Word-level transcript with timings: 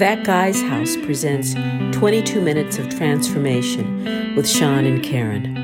That 0.00 0.24
Guy's 0.24 0.62
House 0.62 0.96
presents 0.96 1.52
22 1.92 2.40
Minutes 2.40 2.78
of 2.78 2.88
Transformation 2.88 4.34
with 4.34 4.48
Sean 4.48 4.86
and 4.86 5.02
Karen. 5.02 5.54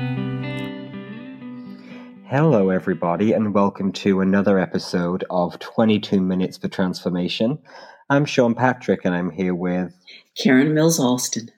Hello, 2.27 2.69
everybody, 2.69 3.33
and 3.33 3.51
welcome 3.51 3.91
to 3.93 4.21
another 4.21 4.59
episode 4.59 5.25
of 5.31 5.57
22 5.57 6.21
Minutes 6.21 6.55
for 6.55 6.67
Transformation. 6.67 7.57
I'm 8.11 8.25
Sean 8.25 8.53
Patrick, 8.53 9.05
and 9.05 9.15
I'm 9.15 9.31
here 9.31 9.55
with 9.55 9.95
Karen 10.37 10.75
Mills 10.75 10.99
Alston. 10.99 11.49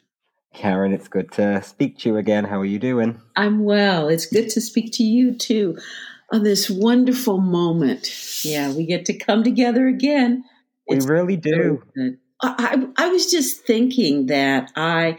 Karen, 0.54 0.94
it's 0.94 1.10
good 1.10 1.34
to 1.34 1.62
speak 1.62 1.98
to 1.98 2.08
you 2.08 2.16
again. 2.16 2.46
How 2.46 2.62
are 2.62 2.66
you 2.66 2.80
doing? 2.80 3.20
I'm 3.36 3.66
well. 3.66 4.08
It's 4.08 4.26
good 4.26 4.48
to 4.52 4.62
speak 4.62 4.94
to 4.94 5.04
you 5.04 5.36
too 5.36 5.78
on 6.32 6.44
this 6.44 6.70
wonderful 6.70 7.40
moment. 7.40 8.46
Yeah, 8.46 8.72
we 8.72 8.86
get 8.86 9.04
to 9.08 9.18
come 9.18 9.44
together 9.44 9.86
again. 9.86 10.46
It's 10.88 11.06
we 11.06 11.12
really 11.12 11.36
do. 11.36 11.84
I, 12.42 12.88
I 12.98 13.10
was 13.10 13.30
just 13.32 13.66
thinking 13.66 14.28
that 14.28 14.72
I 14.76 15.18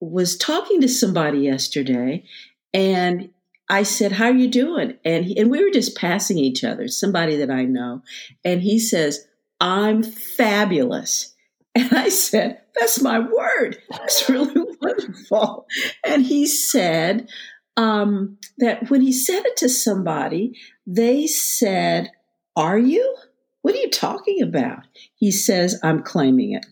was 0.00 0.36
talking 0.36 0.80
to 0.80 0.88
somebody 0.88 1.40
yesterday 1.40 2.24
and 2.72 3.30
I 3.68 3.82
said, 3.84 4.12
How 4.12 4.26
are 4.26 4.34
you 4.34 4.48
doing? 4.48 4.98
And, 5.04 5.24
he, 5.24 5.38
and 5.38 5.50
we 5.50 5.62
were 5.62 5.70
just 5.70 5.96
passing 5.96 6.38
each 6.38 6.64
other, 6.64 6.88
somebody 6.88 7.36
that 7.36 7.50
I 7.50 7.64
know. 7.64 8.02
And 8.44 8.60
he 8.60 8.78
says, 8.78 9.26
I'm 9.60 10.02
fabulous. 10.02 11.30
And 11.76 11.92
I 11.92 12.08
said, 12.08 12.60
That's 12.78 13.02
my 13.02 13.18
word. 13.18 13.78
That's 13.90 14.28
really 14.28 14.54
wonderful. 14.80 15.66
And 16.06 16.24
he 16.24 16.46
said 16.46 17.28
um, 17.76 18.38
that 18.58 18.90
when 18.90 19.00
he 19.00 19.12
said 19.12 19.44
it 19.44 19.56
to 19.56 19.68
somebody, 19.68 20.56
they 20.86 21.26
said, 21.26 22.12
Are 22.54 22.78
you? 22.78 23.16
What 23.64 23.74
are 23.74 23.78
you 23.78 23.88
talking 23.88 24.42
about? 24.42 24.80
He 25.14 25.30
says, 25.30 25.80
I'm 25.82 26.02
claiming 26.02 26.52
it. 26.52 26.66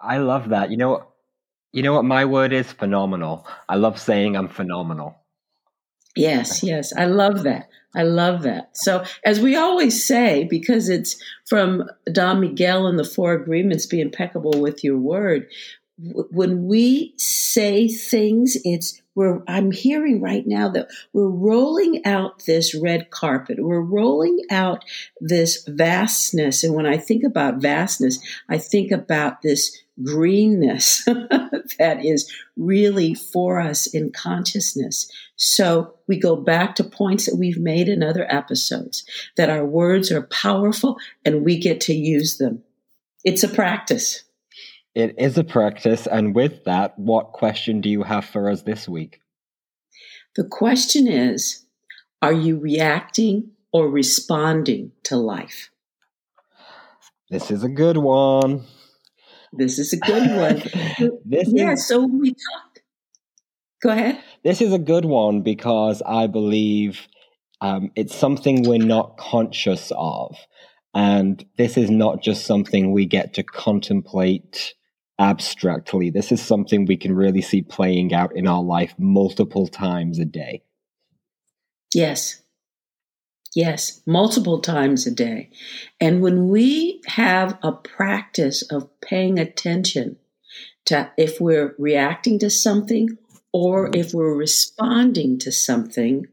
I 0.00 0.16
love 0.16 0.48
that. 0.48 0.70
You 0.70 0.78
know? 0.78 1.08
You 1.74 1.82
know 1.82 1.92
what 1.92 2.06
my 2.06 2.24
word 2.24 2.54
is? 2.54 2.72
Phenomenal. 2.72 3.46
I 3.68 3.74
love 3.74 4.00
saying 4.00 4.34
I'm 4.34 4.48
phenomenal. 4.48 5.14
Yes, 6.16 6.62
yes. 6.62 6.94
I 6.96 7.04
love 7.04 7.42
that. 7.42 7.68
I 7.94 8.04
love 8.04 8.44
that. 8.44 8.78
So, 8.78 9.04
as 9.26 9.40
we 9.40 9.56
always 9.56 10.02
say, 10.02 10.44
because 10.44 10.88
it's 10.88 11.22
from 11.46 11.84
Don 12.10 12.40
Miguel 12.40 12.86
and 12.86 12.98
the 12.98 13.04
Four 13.04 13.34
Agreements, 13.34 13.84
be 13.84 14.00
impeccable 14.00 14.58
with 14.58 14.82
your 14.82 14.96
word. 14.96 15.46
When 15.98 16.66
we 16.66 17.12
say 17.18 17.88
things, 17.88 18.56
it's 18.64 19.02
we're, 19.16 19.42
I'm 19.48 19.72
hearing 19.72 20.20
right 20.20 20.46
now 20.46 20.68
that 20.68 20.88
we're 21.12 21.28
rolling 21.28 22.04
out 22.04 22.44
this 22.44 22.74
red 22.74 23.10
carpet. 23.10 23.56
We're 23.58 23.80
rolling 23.80 24.38
out 24.50 24.84
this 25.20 25.64
vastness. 25.66 26.62
And 26.62 26.74
when 26.74 26.86
I 26.86 26.98
think 26.98 27.24
about 27.24 27.62
vastness, 27.62 28.18
I 28.48 28.58
think 28.58 28.92
about 28.92 29.42
this 29.42 29.76
greenness 30.04 31.04
that 31.78 32.04
is 32.04 32.30
really 32.56 33.14
for 33.14 33.58
us 33.58 33.86
in 33.86 34.12
consciousness. 34.12 35.10
So 35.36 35.94
we 36.06 36.20
go 36.20 36.36
back 36.36 36.74
to 36.76 36.84
points 36.84 37.24
that 37.24 37.36
we've 37.36 37.58
made 37.58 37.88
in 37.88 38.02
other 38.02 38.30
episodes 38.30 39.04
that 39.38 39.48
our 39.48 39.64
words 39.64 40.12
are 40.12 40.22
powerful 40.22 40.98
and 41.24 41.42
we 41.42 41.58
get 41.58 41.80
to 41.82 41.94
use 41.94 42.36
them. 42.36 42.62
It's 43.24 43.42
a 43.42 43.48
practice. 43.48 44.25
It 44.96 45.16
is 45.18 45.36
a 45.36 45.44
practice. 45.44 46.06
And 46.06 46.34
with 46.34 46.64
that, 46.64 46.98
what 46.98 47.32
question 47.32 47.82
do 47.82 47.90
you 47.90 48.02
have 48.02 48.24
for 48.24 48.48
us 48.48 48.62
this 48.62 48.88
week? 48.88 49.20
The 50.36 50.44
question 50.44 51.06
is 51.06 51.66
Are 52.22 52.32
you 52.32 52.58
reacting 52.58 53.50
or 53.72 53.90
responding 53.90 54.92
to 55.04 55.18
life? 55.18 55.68
This 57.28 57.50
is 57.50 57.62
a 57.62 57.68
good 57.68 57.98
one. 57.98 58.64
This 59.52 59.78
is 59.78 59.92
a 59.92 59.98
good 59.98 60.30
one. 60.30 60.62
yeah, 61.26 61.72
is, 61.72 61.86
so 61.86 62.06
we 62.06 62.30
talked. 62.30 62.82
Go 63.82 63.90
ahead. 63.90 64.18
This 64.44 64.62
is 64.62 64.72
a 64.72 64.78
good 64.78 65.04
one 65.04 65.42
because 65.42 66.00
I 66.06 66.26
believe 66.26 67.06
um, 67.60 67.90
it's 67.96 68.16
something 68.16 68.62
we're 68.62 68.78
not 68.78 69.18
conscious 69.18 69.92
of. 69.94 70.38
And 70.94 71.44
this 71.58 71.76
is 71.76 71.90
not 71.90 72.22
just 72.22 72.46
something 72.46 72.92
we 72.92 73.04
get 73.04 73.34
to 73.34 73.42
contemplate 73.42 74.72
abstractly. 75.18 76.10
This 76.10 76.32
is 76.32 76.42
something 76.42 76.84
we 76.84 76.96
can 76.96 77.14
really 77.14 77.42
see 77.42 77.62
playing 77.62 78.12
out 78.12 78.36
in 78.36 78.46
our 78.46 78.62
life 78.62 78.94
multiple 78.98 79.66
times 79.66 80.18
a 80.18 80.24
day. 80.24 80.62
Yes. 81.94 82.42
Yes, 83.54 84.02
multiple 84.04 84.60
times 84.60 85.06
a 85.06 85.10
day. 85.10 85.48
And 85.98 86.20
when 86.20 86.48
we 86.48 87.00
have 87.06 87.58
a 87.62 87.72
practice 87.72 88.60
of 88.62 88.88
paying 89.00 89.38
attention 89.38 90.18
to 90.84 91.10
if 91.16 91.40
we're 91.40 91.74
reacting 91.78 92.38
to 92.40 92.50
something 92.50 93.16
or 93.52 93.86
mm-hmm. 93.86 93.98
if 93.98 94.12
we're 94.12 94.34
responding 94.34 95.38
to 95.38 95.52
something, 95.52 96.26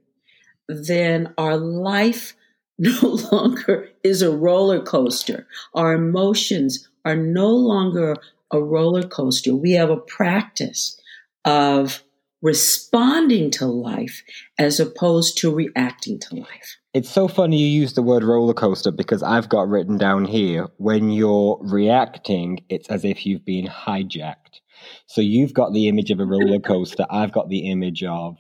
then 0.67 1.33
our 1.37 1.55
life 1.55 2.35
no 2.77 3.19
longer 3.31 3.89
is 4.03 4.21
a 4.21 4.35
roller 4.35 4.81
coaster. 4.81 5.47
Our 5.73 5.93
emotions 5.93 6.89
are 7.05 7.15
no 7.15 7.49
longer 7.49 8.17
a 8.53 8.61
roller 8.61 9.07
coaster. 9.07 9.55
We 9.55 9.71
have 9.73 9.89
a 9.89 9.97
practice 9.97 10.99
of 11.45 12.03
responding 12.41 13.49
to 13.49 13.65
life 13.65 14.21
as 14.59 14.79
opposed 14.79 15.37
to 15.39 15.53
reacting 15.53 16.19
to 16.19 16.35
life. 16.35 16.77
It's 16.93 17.09
so 17.09 17.27
funny 17.27 17.57
you 17.57 17.81
use 17.81 17.93
the 17.93 18.03
word 18.03 18.23
roller 18.23 18.53
coaster 18.53 18.91
because 18.91 19.23
I've 19.23 19.49
got 19.49 19.67
written 19.67 19.97
down 19.97 20.25
here 20.25 20.67
when 20.77 21.09
you're 21.09 21.57
reacting, 21.61 22.59
it's 22.69 22.87
as 22.89 23.03
if 23.05 23.25
you've 23.25 23.45
been 23.45 23.65
hijacked. 23.65 24.59
So 25.07 25.21
you've 25.21 25.53
got 25.53 25.73
the 25.73 25.87
image 25.87 26.11
of 26.11 26.19
a 26.19 26.25
roller 26.25 26.59
coaster, 26.71 27.05
I've 27.09 27.31
got 27.31 27.49
the 27.49 27.71
image 27.71 28.03
of 28.03 28.37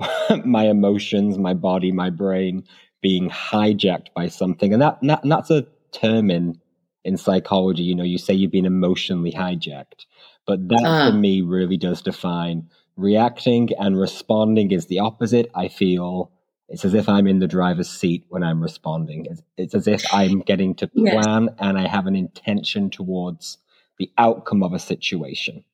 my 0.44 0.64
emotions, 0.64 1.38
my 1.38 1.54
body, 1.54 1.92
my 1.92 2.10
brain 2.10 2.64
being 3.02 3.30
hijacked 3.30 4.08
by 4.14 4.28
something. 4.28 4.72
And 4.72 4.82
that, 4.82 4.98
that 5.02 5.22
and 5.22 5.30
that's 5.30 5.50
a 5.50 5.66
term 5.92 6.30
in 6.30 6.58
in 7.08 7.16
psychology, 7.16 7.82
you 7.82 7.94
know, 7.94 8.04
you 8.04 8.18
say 8.18 8.34
you've 8.34 8.52
been 8.52 8.66
emotionally 8.66 9.32
hijacked. 9.32 10.04
But 10.46 10.68
that 10.68 10.84
uh. 10.84 11.10
for 11.10 11.16
me 11.16 11.42
really 11.42 11.76
does 11.76 12.02
define 12.02 12.68
reacting 12.96 13.70
and 13.78 13.98
responding 13.98 14.70
is 14.72 14.86
the 14.86 14.98
opposite. 14.98 15.50
I 15.54 15.68
feel 15.68 16.30
it's 16.68 16.84
as 16.84 16.92
if 16.92 17.08
I'm 17.08 17.26
in 17.26 17.38
the 17.38 17.48
driver's 17.48 17.88
seat 17.88 18.24
when 18.28 18.42
I'm 18.42 18.62
responding. 18.62 19.26
It's, 19.26 19.42
it's 19.56 19.74
as 19.74 19.88
if 19.88 20.04
I'm 20.12 20.40
getting 20.40 20.74
to 20.76 20.86
plan 20.96 21.44
yes. 21.44 21.54
and 21.58 21.78
I 21.78 21.88
have 21.88 22.06
an 22.06 22.14
intention 22.14 22.90
towards 22.90 23.58
the 23.98 24.10
outcome 24.18 24.62
of 24.62 24.74
a 24.74 24.78
situation. 24.78 25.64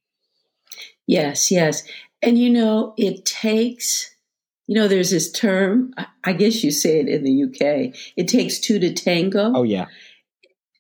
Yes, 1.07 1.51
yes. 1.51 1.83
And 2.23 2.39
you 2.39 2.49
know, 2.49 2.95
it 2.97 3.27
takes, 3.27 4.15
you 4.67 4.75
know, 4.75 4.89
there's 4.89 5.11
this 5.11 5.31
term, 5.31 5.93
I 6.23 6.33
guess 6.33 6.63
you 6.63 6.71
say 6.71 7.01
it 7.01 7.09
in 7.09 7.25
the 7.25 7.45
UK, 7.45 7.95
it 8.17 8.29
takes 8.29 8.59
two 8.61 8.79
to 8.79 8.95
tango. 8.95 9.53
Oh, 9.55 9.63
yeah. 9.63 9.87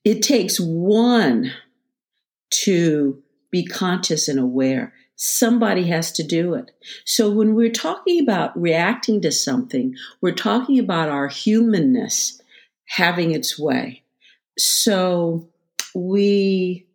It 0.05 0.23
takes 0.23 0.61
one 0.61 1.53
to 2.51 3.23
be 3.51 3.65
conscious 3.65 4.29
and 4.29 4.39
aware. 4.39 4.93
Somebody 5.17 5.85
has 5.85 6.13
to 6.13 6.23
do 6.23 6.55
it. 6.55 6.73
So 7.05 7.31
when 7.31 7.55
we're 7.55 7.71
talking 7.71 8.21
about 8.21 8.61
reacting 8.61 9.21
to 9.23 9.33
something, 9.33 9.95
we're 10.21 10.33
talking 10.33 10.79
about 10.79 11.09
our 11.09 11.29
humanness 11.29 12.41
having 12.87 13.31
its 13.31 13.59
way. 13.59 14.03
So 14.59 15.49
we 15.95 16.87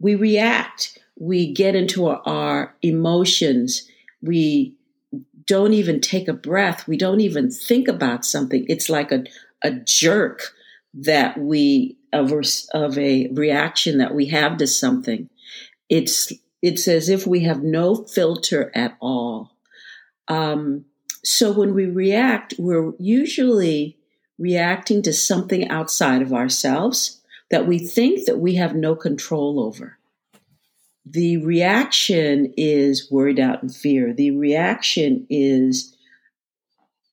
we 0.00 0.14
react, 0.14 0.98
we 1.18 1.52
get 1.52 1.74
into 1.74 2.06
our, 2.06 2.22
our 2.24 2.74
emotions, 2.82 3.86
we 4.22 4.74
don't 5.44 5.72
even 5.72 6.00
take 6.00 6.28
a 6.28 6.32
breath, 6.32 6.86
we 6.86 6.96
don't 6.96 7.20
even 7.20 7.50
think 7.50 7.88
about 7.88 8.24
something. 8.24 8.64
It's 8.68 8.88
like 8.88 9.10
a, 9.12 9.24
a 9.62 9.72
jerk 9.72 10.54
that 10.94 11.36
we 11.36 11.97
of, 12.12 12.32
of 12.74 12.98
a 12.98 13.28
reaction 13.28 13.98
that 13.98 14.14
we 14.14 14.26
have 14.26 14.58
to 14.58 14.66
something. 14.66 15.28
It's 15.88 16.32
it's 16.60 16.88
as 16.88 17.08
if 17.08 17.26
we 17.26 17.40
have 17.40 17.62
no 17.62 17.94
filter 17.94 18.72
at 18.74 18.96
all. 19.00 19.52
Um, 20.26 20.86
so 21.24 21.52
when 21.52 21.72
we 21.72 21.86
react, 21.86 22.54
we're 22.58 22.92
usually 22.98 23.96
reacting 24.38 25.02
to 25.02 25.12
something 25.12 25.68
outside 25.68 26.20
of 26.20 26.32
ourselves 26.32 27.20
that 27.50 27.66
we 27.66 27.78
think 27.78 28.26
that 28.26 28.38
we 28.38 28.56
have 28.56 28.74
no 28.74 28.94
control 28.94 29.60
over. 29.60 29.98
The 31.04 31.38
reaction 31.38 32.52
is 32.56 33.10
worried, 33.10 33.40
out 33.40 33.62
and 33.62 33.74
fear. 33.74 34.12
The 34.12 34.32
reaction 34.32 35.26
is 35.30 35.96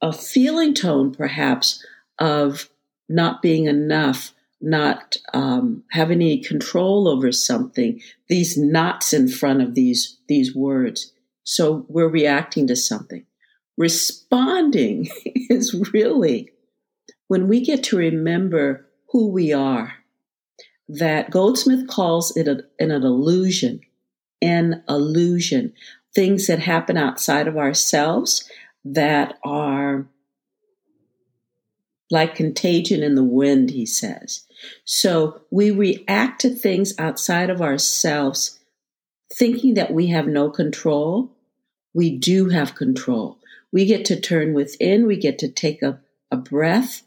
a 0.01 0.11
feeling 0.11 0.73
tone, 0.73 1.13
perhaps, 1.13 1.85
of 2.19 2.69
not 3.07 3.41
being 3.41 3.65
enough, 3.65 4.33
not 4.61 5.17
um, 5.33 5.83
having 5.91 6.21
any 6.21 6.41
control 6.41 7.07
over 7.07 7.31
something. 7.31 8.01
These 8.29 8.57
knots 8.57 9.13
in 9.13 9.27
front 9.27 9.61
of 9.61 9.75
these 9.75 10.17
these 10.27 10.55
words. 10.55 11.13
So 11.43 11.85
we're 11.89 12.09
reacting 12.09 12.67
to 12.67 12.75
something. 12.75 13.25
Responding 13.77 15.09
is 15.25 15.91
really 15.93 16.49
when 17.27 17.47
we 17.47 17.61
get 17.63 17.83
to 17.85 17.97
remember 17.97 18.87
who 19.11 19.29
we 19.29 19.53
are. 19.53 19.93
that 20.87 21.31
Goldsmith 21.31 21.87
calls 21.87 22.35
it 22.37 22.47
a, 22.47 22.63
an 22.79 22.91
illusion, 22.91 23.81
an 24.41 24.83
illusion, 24.87 25.73
things 26.13 26.47
that 26.47 26.59
happen 26.59 26.97
outside 26.97 27.47
of 27.47 27.57
ourselves 27.57 28.49
that 28.83 29.39
are 29.43 30.07
like 32.11 32.35
contagion 32.35 33.03
in 33.03 33.15
the 33.15 33.23
wind, 33.23 33.71
he 33.71 33.85
says. 33.85 34.45
So 34.83 35.41
we 35.51 35.71
react 35.71 36.41
to 36.41 36.49
things 36.49 36.93
outside 36.97 37.49
of 37.49 37.61
ourselves, 37.61 38.59
thinking 39.33 39.73
that 39.75 39.91
we 39.91 40.07
have 40.07 40.27
no 40.27 40.49
control. 40.49 41.31
We 41.93 42.17
do 42.17 42.49
have 42.49 42.75
control. 42.75 43.39
We 43.71 43.85
get 43.85 44.05
to 44.05 44.19
turn 44.19 44.53
within, 44.53 45.07
we 45.07 45.17
get 45.17 45.39
to 45.39 45.49
take 45.49 45.81
a, 45.81 45.99
a 46.31 46.37
breath 46.37 47.01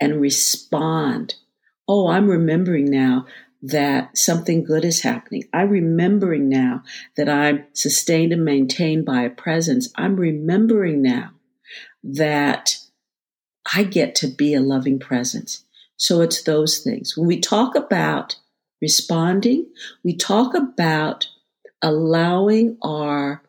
and 0.00 0.20
respond. 0.20 1.34
Oh, 1.86 2.08
I'm 2.08 2.28
remembering 2.28 2.90
now 2.90 3.26
that 3.62 4.16
something 4.16 4.64
good 4.64 4.84
is 4.84 5.02
happening. 5.02 5.44
I'm 5.52 5.68
remembering 5.68 6.48
now 6.48 6.82
that 7.16 7.28
I'm 7.28 7.66
sustained 7.74 8.32
and 8.32 8.44
maintained 8.44 9.04
by 9.04 9.22
a 9.22 9.30
presence. 9.30 9.92
I'm 9.96 10.16
remembering 10.16 11.02
now 11.02 11.32
that 12.02 12.78
I 13.74 13.84
get 13.84 14.14
to 14.16 14.28
be 14.28 14.54
a 14.54 14.60
loving 14.60 14.98
presence. 14.98 15.64
So 15.96 16.22
it's 16.22 16.42
those 16.42 16.78
things. 16.78 17.16
When 17.16 17.26
we 17.26 17.40
talk 17.40 17.74
about 17.74 18.36
responding, 18.80 19.66
we 20.02 20.16
talk 20.16 20.54
about 20.54 21.28
allowing 21.82 22.78
our 22.82 23.42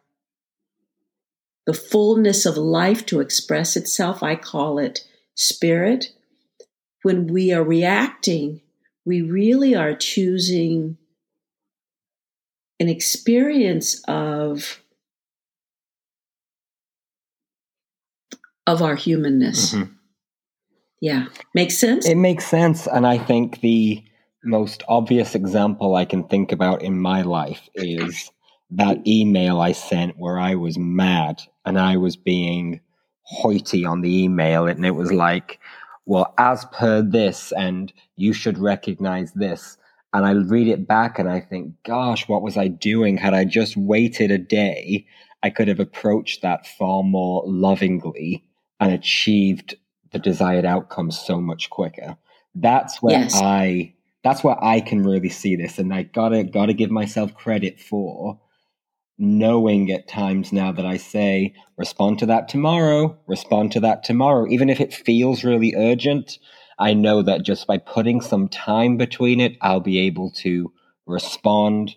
the 1.66 1.74
fullness 1.74 2.46
of 2.46 2.58
life 2.58 3.06
to 3.06 3.20
express 3.20 3.78
itself. 3.78 4.24
I 4.24 4.36
call 4.36 4.80
it 4.80 5.06
spirit. 5.36 6.12
When 7.04 7.28
we 7.28 7.54
are 7.54 7.64
reacting, 7.64 8.62
we 9.06 9.22
really 9.22 9.76
are 9.76 9.96
choosing 9.96 10.98
an 12.80 12.90
experience 12.90 14.02
of 14.08 14.82
of 18.68 18.82
our 18.82 18.96
humanness. 18.96 19.74
Mm-hmm. 19.74 19.94
Yeah. 21.02 21.26
Makes 21.56 21.78
sense? 21.78 22.08
It 22.08 22.16
makes 22.16 22.46
sense. 22.46 22.88
And 22.88 23.06
I 23.06 23.18
think 23.18 23.60
the 23.62 24.04
most 24.44 24.84
obvious 24.88 25.36
example 25.36 25.96
I 25.96 26.06
can 26.06 26.24
think 26.24 26.52
about 26.52 26.82
in 26.84 27.00
my 27.00 27.24
life 27.24 27.68
is 27.76 28.32
that 28.72 29.06
email 29.06 29.60
I 29.60 29.74
sent 29.74 30.18
where 30.18 30.40
I 30.40 30.56
was 30.56 30.78
mad 30.78 31.42
and 31.66 31.78
I 31.78 31.98
was 31.98 32.16
being 32.16 32.80
hoity 33.24 33.86
on 33.86 34.02
the 34.02 34.24
email. 34.24 34.68
And 34.68 34.86
it 34.86 34.92
was 34.92 35.12
like, 35.12 35.60
well, 36.06 36.34
as 36.38 36.66
per 36.66 37.02
this, 37.02 37.52
and 37.52 37.92
you 38.16 38.34
should 38.34 38.58
recognize 38.58 39.34
this. 39.34 39.78
And 40.14 40.26
I 40.26 40.32
read 40.32 40.68
it 40.68 40.88
back 40.88 41.20
and 41.20 41.30
I 41.30 41.40
think, 41.40 41.74
gosh, 41.84 42.28
what 42.28 42.42
was 42.42 42.58
I 42.58 42.68
doing? 42.68 43.18
Had 43.18 43.34
I 43.34 43.46
just 43.46 43.78
waited 43.78 44.30
a 44.30 44.38
day, 44.38 45.08
I 45.42 45.50
could 45.50 45.68
have 45.68 45.80
approached 45.80 46.42
that 46.42 46.68
far 46.68 47.02
more 47.02 47.44
lovingly 47.46 48.44
and 48.80 48.92
achieved 48.92 49.76
the 50.12 50.20
desired 50.20 50.66
outcome 50.66 51.12
so 51.12 51.40
much 51.40 51.70
quicker. 51.70 52.18
That's 52.56 53.02
where 53.02 53.20
yes. 53.20 53.40
I 53.42 53.94
that's 54.24 54.44
where 54.44 54.62
I 54.64 54.82
can 54.82 55.04
really 55.04 55.30
see 55.30 55.56
this. 55.56 55.80
And 55.80 55.94
I 55.94 56.04
gotta 56.04 56.44
gotta 56.44 56.74
give 56.74 56.92
myself 56.92 57.34
credit 57.34 57.80
for 57.80 58.40
knowing 59.18 59.92
at 59.92 60.08
times 60.08 60.52
now 60.52 60.72
that 60.72 60.86
I 60.86 60.98
say, 60.98 61.54
respond 61.78 62.20
to 62.20 62.26
that 62.26 62.50
tomorrow, 62.50 63.18
respond 63.28 63.72
to 63.74 63.80
that 63.82 64.04
tomorrow, 64.04 64.48
even 64.48 64.70
if 64.70 64.82
it 64.82 64.94
feels 64.94 65.44
really 65.44 65.76
urgent, 65.76 66.40
I 66.80 66.96
know 66.96 67.22
that 67.22 67.44
just 67.44 67.68
by 67.68 67.78
putting 67.78 68.22
some 68.22 68.50
time 68.50 68.98
between 68.98 69.40
it, 69.40 69.58
I'll 69.62 69.80
be 69.80 70.00
able 70.00 70.32
to 70.38 70.74
respond. 71.06 71.96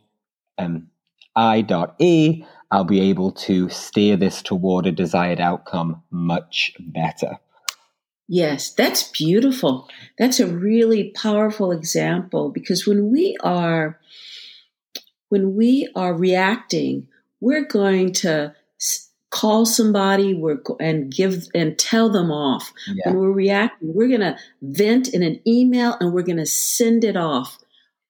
Um, 0.58 0.88
I 1.34 1.62
dot 1.62 1.96
E, 1.98 2.44
I'll 2.70 2.84
be 2.84 3.00
able 3.00 3.32
to 3.32 3.68
steer 3.70 4.16
this 4.16 4.42
toward 4.42 4.86
a 4.86 4.92
desired 4.92 5.40
outcome 5.40 6.02
much 6.10 6.72
better. 6.78 7.38
Yes, 8.26 8.72
that's 8.72 9.10
beautiful. 9.10 9.88
That's 10.18 10.40
a 10.40 10.46
really 10.46 11.10
powerful 11.10 11.72
example 11.72 12.50
because 12.50 12.86
when 12.86 13.10
we 13.10 13.36
are 13.40 14.00
when 15.28 15.56
we 15.56 15.88
are 15.94 16.14
reacting, 16.14 17.08
we're 17.40 17.66
going 17.66 18.12
to 18.12 18.54
call 19.34 19.66
somebody 19.66 20.32
we're, 20.32 20.58
and 20.78 21.12
give 21.12 21.48
and 21.56 21.76
tell 21.76 22.08
them 22.08 22.30
off. 22.30 22.72
Yeah. 22.86 23.10
When 23.10 23.18
we're 23.18 23.32
reacting, 23.32 23.92
we're 23.92 24.08
going 24.08 24.20
to 24.20 24.36
vent 24.62 25.08
in 25.08 25.24
an 25.24 25.40
email 25.44 25.96
and 26.00 26.12
we're 26.12 26.22
going 26.22 26.38
to 26.38 26.46
send 26.46 27.02
it 27.02 27.16
off. 27.16 27.58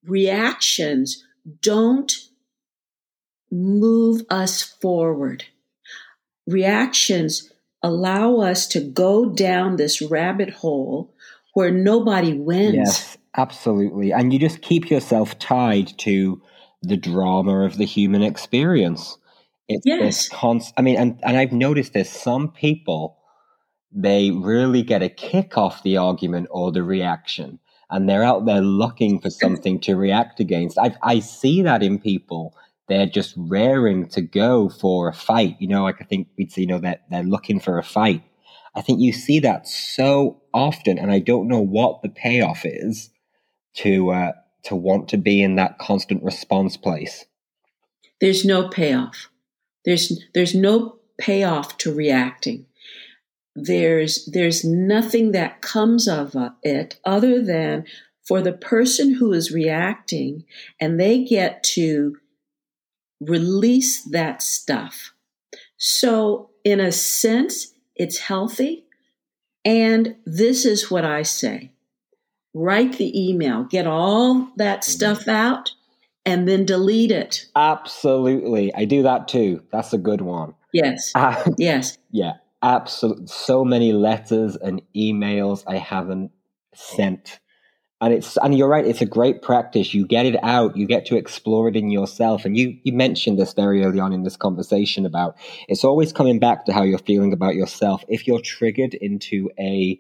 Reactions 0.07 1.25
don't 1.63 2.13
move 3.51 4.23
us 4.29 4.63
forward. 4.63 5.45
Reactions 6.47 7.51
allow 7.85 8.39
us 8.39 8.67
to 8.69 8.81
go 8.81 9.27
down 9.27 9.77
this 9.77 10.01
rabbit 10.01 10.49
hole 10.51 11.15
where 11.53 11.71
nobody 11.71 12.33
wins. 12.33 12.75
Yes, 12.75 13.19
absolutely. 13.37 14.11
And 14.11 14.33
you 14.33 14.39
just 14.39 14.63
keep 14.63 14.91
yourself 14.91 15.39
tied 15.39 15.97
to 15.99 16.41
the 16.83 16.97
drama 16.97 17.65
of 17.65 17.77
the 17.77 17.85
human 17.85 18.23
experience. 18.23 19.19
It's 19.69 19.83
yes. 19.85 20.01
this 20.01 20.29
constant, 20.31 20.75
I 20.79 20.83
mean, 20.83 20.97
and, 20.97 21.21
and 21.23 21.37
I've 21.37 21.53
noticed 21.53 21.93
this 21.93 22.11
some 22.11 22.51
people, 22.51 23.19
they 23.93 24.31
really 24.31 24.83
get 24.83 25.03
a 25.03 25.11
kick 25.11 25.59
off 25.59 25.83
the 25.83 25.99
argument 25.99 26.49
or 26.51 26.73
the 26.73 26.83
reaction. 26.83 27.59
And 27.91 28.09
they're 28.09 28.25
out 28.25 28.47
there 28.47 28.63
looking 28.63 29.21
for 29.21 29.29
something 29.29 29.79
to 29.81 29.95
react 29.95 30.41
against. 30.41 30.79
I, 30.79 30.97
I 31.03 31.21
see 31.21 31.61
that 31.63 31.83
in 31.83 31.99
people 31.99 32.55
they're 32.89 33.07
just 33.07 33.35
raring 33.37 34.09
to 34.11 34.21
go 34.21 34.69
for 34.69 35.09
a 35.09 35.15
fight. 35.15 35.57
You 35.59 35.69
know, 35.69 35.85
like 35.85 36.01
I 36.01 36.05
think 36.05 36.29
we'd 36.37 36.57
you 36.57 36.67
know, 36.67 36.79
they're, 36.79 37.01
they're 37.11 37.23
looking 37.23 37.61
for 37.61 37.79
a 37.79 37.85
fight. 37.85 38.23
I 38.75 38.83
think 38.83 39.01
you 39.01 39.13
see 39.13 39.39
that 39.41 39.69
so 39.69 40.43
often, 40.53 40.99
and 40.99 41.11
I 41.11 41.21
don't 41.21 41.49
know 41.49 41.61
what 41.61 42.03
the 42.03 42.09
payoff 42.09 42.63
is 42.65 43.11
to 43.77 44.11
uh, 44.11 44.33
to 44.65 44.77
want 44.77 45.09
to 45.11 45.17
be 45.17 45.43
in 45.43 45.57
that 45.57 45.79
constant 45.79 46.23
response 46.23 46.77
place. 46.77 47.25
There's 48.21 48.45
no 48.45 48.69
payoff. 48.69 49.29
There's 49.85 50.21
there's 50.35 50.55
no 50.55 50.99
payoff 51.19 51.79
to 51.79 51.95
reacting. 51.95 52.67
There's 53.55 54.27
there's 54.27 54.65
nothing 54.65 55.33
that 55.33 55.63
comes 55.63 56.09
of 56.09 56.37
it 56.63 56.99
other 57.05 57.41
than 57.41 57.85
for 58.27 58.41
the 58.41 58.53
person 58.53 59.15
who 59.15 59.33
is 59.33 59.53
reacting, 59.53 60.45
and 60.81 60.99
they 60.99 61.23
get 61.23 61.63
to 61.63 62.17
release 63.29 64.03
that 64.05 64.43
stuff. 64.43 65.13
So, 65.77 66.51
in 66.65 66.81
a 66.81 66.93
sense, 66.93 67.75
it's 67.97 68.19
healthy. 68.19 68.85
And 69.65 70.17
this 70.27 70.65
is 70.65 70.91
what 70.91 71.05
I 71.05 71.23
say 71.23 71.71
write 72.57 72.99
the 72.99 73.29
email, 73.29 73.65
get 73.65 73.87
all 73.87 74.49
that 74.57 74.85
stuff 74.85 75.27
out, 75.27 75.73
and 76.25 76.49
then 76.49 76.65
delete 76.65 77.11
it. 77.11 77.47
Absolutely. 77.57 78.73
I 78.75 78.85
do 78.85 79.03
that 79.03 79.27
too. 79.29 79.63
That's 79.73 79.93
a 79.93 79.99
good 79.99 80.21
one. 80.21 80.55
Yes. 80.73 81.13
Uh, 81.17 81.43
yes. 81.59 81.99
Yeah. 82.11 82.35
Absolutely. 82.63 83.27
So 83.27 83.65
many 83.65 83.93
letters 83.93 84.57
and 84.57 84.81
emails 84.97 85.65
I 85.67 85.77
haven't 85.77 86.31
sent 86.75 87.41
and 88.05 88.13
it's 88.13 88.37
and 88.39 88.56
you're 88.56 88.69
right 88.69 88.87
it's 88.87 89.01
a 89.01 89.06
great 89.06 89.41
practice 89.41 89.94
you 89.94 90.06
get 90.06 90.27
it 90.27 90.37
out 90.43 90.77
you 90.77 90.87
get 90.87 91.06
to 91.06 91.17
explore 91.17 91.69
it 91.69 91.77
in 91.77 91.91
yourself 91.91 92.44
and 92.44 92.56
you 92.56 92.77
you 92.82 92.93
mentioned 92.93 93.39
this 93.39 93.55
very 93.55 93.82
early 93.82 93.99
on 93.99 94.13
in 94.13 94.23
this 94.23 94.37
conversation 94.37 95.06
about 95.06 95.34
it's 95.69 95.84
always 95.84 96.13
coming 96.13 96.39
back 96.39 96.67
to 96.67 96.73
how 96.73 96.82
you're 96.82 96.99
feeling 96.99 97.32
about 97.32 97.55
yourself 97.55 98.05
if 98.08 98.27
you're 98.27 98.41
triggered 98.41 98.94
into 98.94 99.51
a 99.58 99.99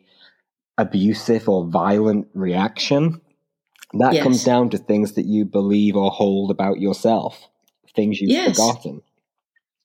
abusive 0.76 1.48
or 1.48 1.66
violent 1.66 2.28
reaction 2.34 3.20
that 3.94 4.14
yes. 4.14 4.22
comes 4.22 4.44
down 4.44 4.68
to 4.68 4.76
things 4.76 5.12
that 5.12 5.24
you 5.24 5.44
believe 5.44 5.96
or 5.96 6.10
hold 6.10 6.50
about 6.50 6.80
yourself 6.80 7.48
things 7.96 8.20
you've 8.20 8.30
yes. 8.30 8.56
forgotten 8.56 9.00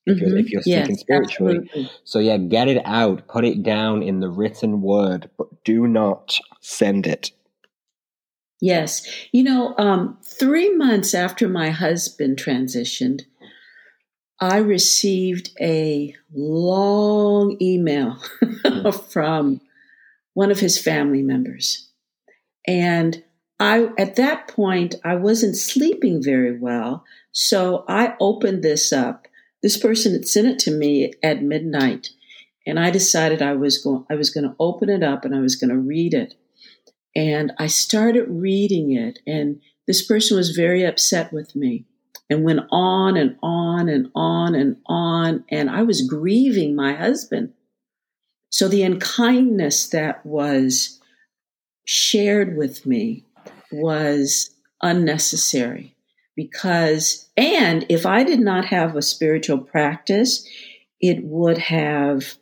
if, 0.06 0.16
mm-hmm. 0.16 0.26
you're, 0.26 0.38
if 0.38 0.50
you're 0.50 0.62
speaking 0.62 0.90
yes, 0.90 1.00
spiritually 1.00 1.56
absolutely. 1.56 1.90
so 2.04 2.18
yeah 2.18 2.36
get 2.36 2.68
it 2.68 2.82
out 2.84 3.26
put 3.28 3.46
it 3.46 3.62
down 3.62 4.02
in 4.02 4.20
the 4.20 4.28
written 4.28 4.82
word 4.82 5.30
but 5.38 5.46
do 5.64 5.86
not 5.86 6.38
send 6.60 7.06
it 7.06 7.30
Yes. 8.60 9.06
You 9.32 9.42
know, 9.42 9.74
um, 9.78 10.18
three 10.22 10.74
months 10.74 11.14
after 11.14 11.48
my 11.48 11.70
husband 11.70 12.36
transitioned, 12.36 13.22
I 14.40 14.58
received 14.58 15.50
a 15.60 16.14
long 16.32 17.56
email 17.60 18.18
from 19.10 19.60
one 20.34 20.50
of 20.50 20.60
his 20.60 20.80
family 20.80 21.22
members. 21.22 21.88
And 22.66 23.22
I, 23.58 23.90
at 23.98 24.16
that 24.16 24.48
point, 24.48 24.94
I 25.04 25.16
wasn't 25.16 25.56
sleeping 25.56 26.22
very 26.22 26.58
well. 26.58 27.04
So 27.32 27.84
I 27.88 28.14
opened 28.20 28.62
this 28.62 28.92
up. 28.92 29.26
This 29.62 29.76
person 29.76 30.12
had 30.12 30.26
sent 30.26 30.48
it 30.48 30.58
to 30.60 30.70
me 30.70 31.12
at 31.22 31.42
midnight. 31.42 32.10
And 32.66 32.78
I 32.78 32.90
decided 32.90 33.42
I 33.42 33.54
was 33.54 33.78
going, 33.78 34.04
I 34.10 34.14
was 34.14 34.30
going 34.30 34.44
to 34.44 34.56
open 34.58 34.88
it 34.88 35.02
up 35.02 35.24
and 35.24 35.34
I 35.34 35.40
was 35.40 35.56
going 35.56 35.70
to 35.70 35.78
read 35.78 36.14
it. 36.14 36.34
And 37.14 37.52
I 37.58 37.66
started 37.66 38.26
reading 38.28 38.92
it, 38.92 39.18
and 39.26 39.60
this 39.86 40.06
person 40.06 40.36
was 40.36 40.50
very 40.50 40.84
upset 40.84 41.32
with 41.32 41.56
me 41.56 41.84
and 42.28 42.44
went 42.44 42.60
on 42.70 43.16
and 43.16 43.36
on 43.42 43.88
and 43.88 44.10
on 44.14 44.54
and 44.54 44.76
on. 44.86 45.44
And 45.50 45.68
I 45.68 45.82
was 45.82 46.06
grieving 46.06 46.76
my 46.76 46.94
husband. 46.94 47.52
So 48.50 48.68
the 48.68 48.84
unkindness 48.84 49.88
that 49.88 50.24
was 50.24 51.00
shared 51.84 52.56
with 52.56 52.86
me 52.86 53.24
was 53.72 54.50
unnecessary 54.82 55.96
because, 56.36 57.28
and 57.36 57.84
if 57.88 58.06
I 58.06 58.22
did 58.22 58.40
not 58.40 58.64
have 58.66 58.94
a 58.94 59.02
spiritual 59.02 59.58
practice, 59.58 60.48
it 61.00 61.24
would 61.24 61.58
have 61.58 62.36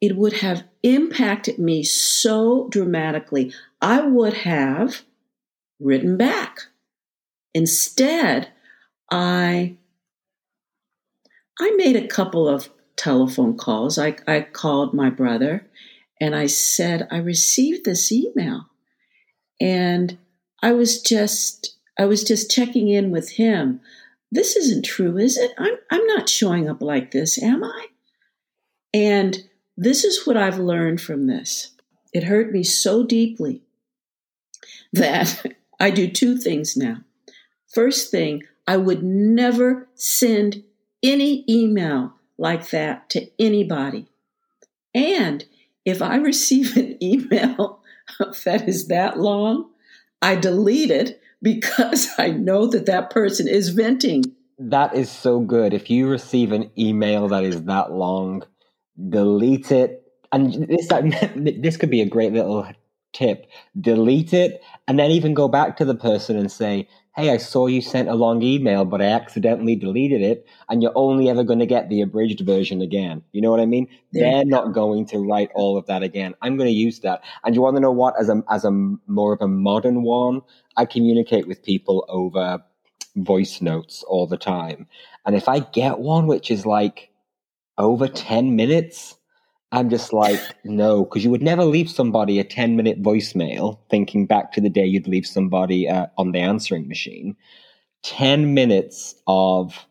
it 0.00 0.16
would 0.16 0.34
have 0.34 0.64
impacted 0.82 1.58
me 1.58 1.82
so 1.82 2.68
dramatically. 2.68 3.52
I 3.80 4.02
would 4.02 4.34
have 4.34 5.02
written 5.80 6.16
back. 6.16 6.60
Instead, 7.54 8.48
I 9.10 9.76
I 11.60 11.72
made 11.76 11.96
a 11.96 12.06
couple 12.06 12.48
of 12.48 12.68
telephone 12.96 13.56
calls. 13.56 13.98
I, 13.98 14.16
I 14.26 14.42
called 14.42 14.94
my 14.94 15.10
brother 15.10 15.66
and 16.20 16.34
I 16.34 16.46
said, 16.46 17.08
I 17.10 17.16
received 17.18 17.84
this 17.84 18.12
email. 18.12 18.66
And 19.60 20.18
I 20.62 20.72
was 20.72 21.00
just 21.00 21.76
I 21.98 22.04
was 22.04 22.22
just 22.22 22.50
checking 22.50 22.88
in 22.88 23.10
with 23.10 23.30
him. 23.32 23.80
This 24.30 24.56
isn't 24.56 24.84
true, 24.84 25.16
is 25.16 25.36
it? 25.36 25.52
I'm 25.58 25.74
I'm 25.90 26.06
not 26.06 26.28
showing 26.28 26.68
up 26.68 26.80
like 26.80 27.10
this, 27.10 27.42
am 27.42 27.64
I? 27.64 27.86
And 28.94 29.44
this 29.78 30.02
is 30.02 30.26
what 30.26 30.36
I've 30.36 30.58
learned 30.58 31.00
from 31.00 31.28
this. 31.28 31.70
It 32.12 32.24
hurt 32.24 32.52
me 32.52 32.64
so 32.64 33.04
deeply 33.04 33.62
that 34.92 35.54
I 35.80 35.90
do 35.90 36.10
two 36.10 36.36
things 36.36 36.76
now. 36.76 36.98
First 37.72 38.10
thing, 38.10 38.42
I 38.66 38.76
would 38.76 39.04
never 39.04 39.88
send 39.94 40.64
any 41.00 41.44
email 41.48 42.12
like 42.38 42.70
that 42.70 43.08
to 43.10 43.30
anybody. 43.38 44.08
And 44.94 45.44
if 45.84 46.02
I 46.02 46.16
receive 46.32 46.76
an 46.76 47.02
email 47.02 47.80
that 48.44 48.68
is 48.68 48.88
that 48.88 49.20
long, 49.20 49.70
I 50.20 50.34
delete 50.34 50.90
it 50.90 51.22
because 51.40 52.08
I 52.18 52.32
know 52.32 52.66
that 52.66 52.86
that 52.86 53.10
person 53.10 53.46
is 53.46 53.68
venting. 53.68 54.24
That 54.58 54.96
is 54.96 55.08
so 55.08 55.38
good. 55.38 55.72
If 55.72 55.88
you 55.88 56.08
receive 56.08 56.50
an 56.50 56.72
email 56.76 57.28
that 57.28 57.44
is 57.44 57.62
that 57.62 57.92
long, 57.92 58.42
delete 59.08 59.72
it. 59.72 60.04
And 60.32 60.68
this 60.68 60.88
this 61.36 61.76
could 61.76 61.90
be 61.90 62.00
a 62.00 62.06
great 62.06 62.32
little 62.32 62.66
tip. 63.12 63.46
Delete 63.80 64.32
it 64.32 64.62
and 64.86 64.98
then 64.98 65.10
even 65.10 65.34
go 65.34 65.48
back 65.48 65.76
to 65.76 65.84
the 65.84 65.94
person 65.94 66.36
and 66.36 66.50
say, 66.50 66.88
hey, 67.18 67.30
I 67.30 67.36
saw 67.36 67.66
you 67.66 67.82
sent 67.82 68.08
a 68.08 68.14
long 68.14 68.42
email, 68.42 68.84
but 68.84 69.02
I 69.02 69.06
accidentally 69.06 69.74
deleted 69.74 70.22
it, 70.22 70.46
and 70.68 70.80
you're 70.80 70.92
only 70.94 71.28
ever 71.28 71.42
going 71.42 71.58
to 71.58 71.66
get 71.66 71.88
the 71.88 72.00
abridged 72.00 72.40
version 72.46 72.80
again. 72.80 73.22
You 73.32 73.40
know 73.42 73.50
what 73.50 73.58
I 73.58 73.66
mean? 73.66 73.88
Yeah. 74.12 74.22
They're 74.22 74.44
not 74.44 74.72
going 74.72 75.04
to 75.06 75.18
write 75.18 75.50
all 75.52 75.76
of 75.76 75.86
that 75.86 76.04
again. 76.04 76.34
I'm 76.42 76.56
going 76.56 76.68
to 76.68 76.72
use 76.72 77.00
that. 77.00 77.24
And 77.42 77.56
you 77.56 77.60
want 77.60 77.74
to 77.74 77.80
know 77.80 77.90
what? 77.90 78.14
As 78.20 78.28
a 78.28 78.44
as 78.48 78.64
a 78.64 78.70
more 78.70 79.32
of 79.32 79.40
a 79.42 79.48
modern 79.48 80.04
one, 80.04 80.42
I 80.76 80.84
communicate 80.84 81.48
with 81.48 81.64
people 81.64 82.06
over 82.08 82.62
voice 83.16 83.60
notes 83.60 84.04
all 84.04 84.28
the 84.28 84.36
time, 84.36 84.86
and 85.26 85.34
if 85.34 85.48
I 85.48 85.58
get 85.58 85.98
one 85.98 86.28
which 86.28 86.52
is 86.52 86.64
like 86.64 87.10
over 87.78 88.08
ten 88.08 88.56
minutes, 88.56 89.18
I'm 89.70 89.90
just 89.90 90.12
like, 90.12 90.40
no, 90.64 91.04
because 91.04 91.24
you 91.24 91.30
would 91.30 91.42
never 91.42 91.64
leave 91.64 91.90
somebody 91.90 92.38
a 92.38 92.44
10 92.44 92.76
minute 92.76 93.02
voicemail 93.02 93.78
thinking 93.90 94.26
back 94.26 94.52
to 94.52 94.60
the 94.60 94.70
day 94.70 94.86
you'd 94.86 95.06
leave 95.06 95.26
somebody 95.26 95.88
uh, 95.88 96.06
on 96.16 96.32
the 96.32 96.38
answering 96.38 96.88
machine. 96.88 97.36
10 98.02 98.54
minutes 98.54 99.14
of 99.26 99.86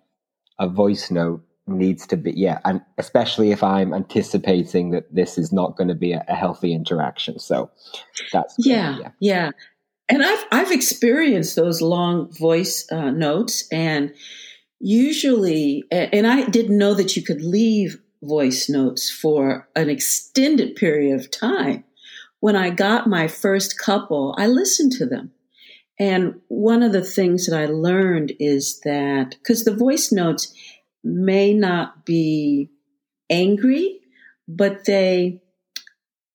a 0.60 0.68
voice 0.68 1.12
note 1.12 1.44
needs 1.68 2.08
to 2.08 2.18
be, 2.18 2.32
yeah, 2.32 2.60
and 2.66 2.82
especially 2.98 3.52
if 3.52 3.62
I'm 3.62 3.94
anticipating 3.94 4.92
that 4.92 5.14
this 5.14 5.38
is 5.38 5.52
not 5.52 5.76
going 5.76 5.90
to 5.90 5.96
be 5.96 6.14
a, 6.14 6.24
a 6.28 6.34
healthy 6.34 6.74
interaction. 6.74 7.38
So 7.38 7.70
that's, 8.32 8.56
yeah, 8.58 8.98
yeah, 9.00 9.12
yeah. 9.20 9.52
And 10.10 10.24
I've, 10.24 10.46
I've 10.52 10.72
experienced 10.72 11.58
those 11.58 11.82
long 11.82 12.32
voice 12.32 12.90
uh, 12.92 13.12
notes 13.12 13.68
and 13.72 14.14
usually, 14.80 15.84
and 15.92 16.28
I 16.28 16.46
didn't 16.46 16.78
know 16.78 16.94
that 16.94 17.16
you 17.16 17.24
could 17.24 17.42
leave 17.42 18.00
voice 18.22 18.70
notes 18.70 19.10
for 19.10 19.68
an 19.76 19.90
extended 19.90 20.76
period 20.76 21.20
of 21.20 21.32
time. 21.32 21.84
When 22.40 22.56
I 22.56 22.70
got 22.70 23.08
my 23.08 23.28
first 23.28 23.80
couple, 23.80 24.36
I 24.38 24.48
listened 24.48 24.92
to 24.94 25.06
them. 25.06 25.32
And 26.00 26.36
one 26.48 26.84
of 26.84 26.92
the 26.92 27.04
things 27.04 27.48
that 27.48 27.58
I 27.58 27.66
learned 27.66 28.34
is 28.40 28.80
that 28.82 29.32
because 29.32 29.66
the 29.66 29.76
voice 29.76 30.12
notes 30.12 30.54
may 31.04 31.54
not 31.54 32.06
be 32.06 32.70
angry, 33.30 34.00
but 34.48 34.86
they 34.86 35.42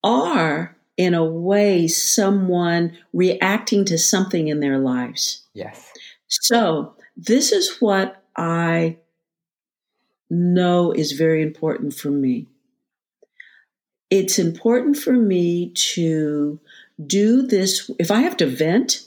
are, 0.02 0.76
in 0.96 1.14
a 1.14 1.24
way, 1.24 1.86
someone 1.86 2.98
reacting 3.12 3.84
to 3.84 3.98
something 3.98 4.48
in 4.48 4.60
their 4.60 4.78
lives. 4.78 5.46
Yes. 5.54 5.92
So, 6.26 6.96
this 7.16 7.52
is 7.52 7.76
what 7.78 8.21
I 8.36 8.98
know 10.30 10.92
is 10.92 11.12
very 11.12 11.42
important 11.42 11.94
for 11.94 12.10
me. 12.10 12.46
It's 14.10 14.38
important 14.38 14.96
for 14.96 15.12
me 15.12 15.70
to 15.94 16.60
do 17.06 17.42
this. 17.42 17.90
If 17.98 18.10
I 18.10 18.20
have 18.20 18.36
to 18.38 18.46
vent, 18.46 19.06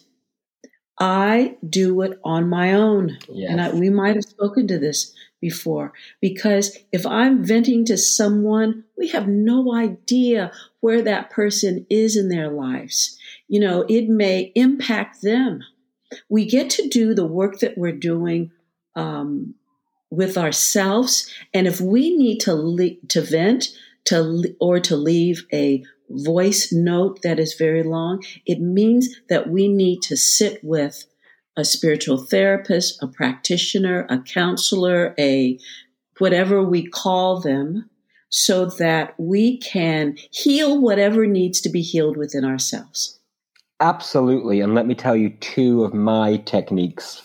I 0.99 1.57
do 1.67 2.01
it 2.01 2.19
on 2.23 2.49
my 2.49 2.73
own. 2.73 3.17
Yes. 3.29 3.51
And 3.51 3.61
I, 3.61 3.71
we 3.71 3.89
might 3.89 4.15
have 4.15 4.23
spoken 4.23 4.67
to 4.67 4.79
this 4.79 5.13
before 5.41 5.93
because 6.21 6.77
if 6.91 7.05
I'm 7.05 7.43
venting 7.43 7.85
to 7.85 7.97
someone, 7.97 8.83
we 8.97 9.09
have 9.09 9.27
no 9.27 9.75
idea 9.75 10.51
where 10.79 11.01
that 11.01 11.29
person 11.29 11.85
is 11.89 12.15
in 12.15 12.29
their 12.29 12.49
lives. 12.49 13.19
You 13.47 13.59
know, 13.59 13.85
it 13.89 14.07
may 14.09 14.51
impact 14.55 15.21
them. 15.21 15.61
We 16.29 16.45
get 16.45 16.69
to 16.71 16.87
do 16.87 17.13
the 17.13 17.27
work 17.27 17.59
that 17.59 17.77
we're 17.77 17.91
doing 17.91 18.51
um, 18.95 19.55
with 20.09 20.37
ourselves. 20.37 21.29
And 21.53 21.67
if 21.67 21.81
we 21.81 22.15
need 22.15 22.39
to 22.41 22.53
le- 22.53 22.95
to 23.09 23.21
vent 23.21 23.69
to 24.05 24.55
or 24.59 24.79
to 24.79 24.95
leave 24.95 25.45
a 25.53 25.83
voice 26.09 26.71
note 26.71 27.21
that 27.23 27.39
is 27.39 27.55
very 27.55 27.83
long, 27.83 28.23
it 28.45 28.59
means 28.61 29.09
that 29.29 29.49
we 29.49 29.67
need 29.67 30.01
to 30.03 30.15
sit 30.15 30.63
with 30.63 31.05
a 31.57 31.65
spiritual 31.65 32.17
therapist, 32.17 33.01
a 33.01 33.07
practitioner, 33.07 34.05
a 34.09 34.19
counselor, 34.19 35.15
a 35.17 35.57
whatever 36.19 36.63
we 36.63 36.85
call 36.85 37.39
them, 37.39 37.89
so 38.29 38.65
that 38.65 39.13
we 39.17 39.57
can 39.59 40.17
heal 40.31 40.79
whatever 40.79 41.25
needs 41.25 41.61
to 41.61 41.69
be 41.69 41.81
healed 41.81 42.17
within 42.17 42.43
ourselves. 42.43 43.19
Absolutely. 43.79 44.61
And 44.61 44.73
let 44.73 44.87
me 44.87 44.95
tell 44.95 45.15
you 45.15 45.29
two 45.29 45.83
of 45.83 45.93
my 45.93 46.37
techniques 46.37 47.24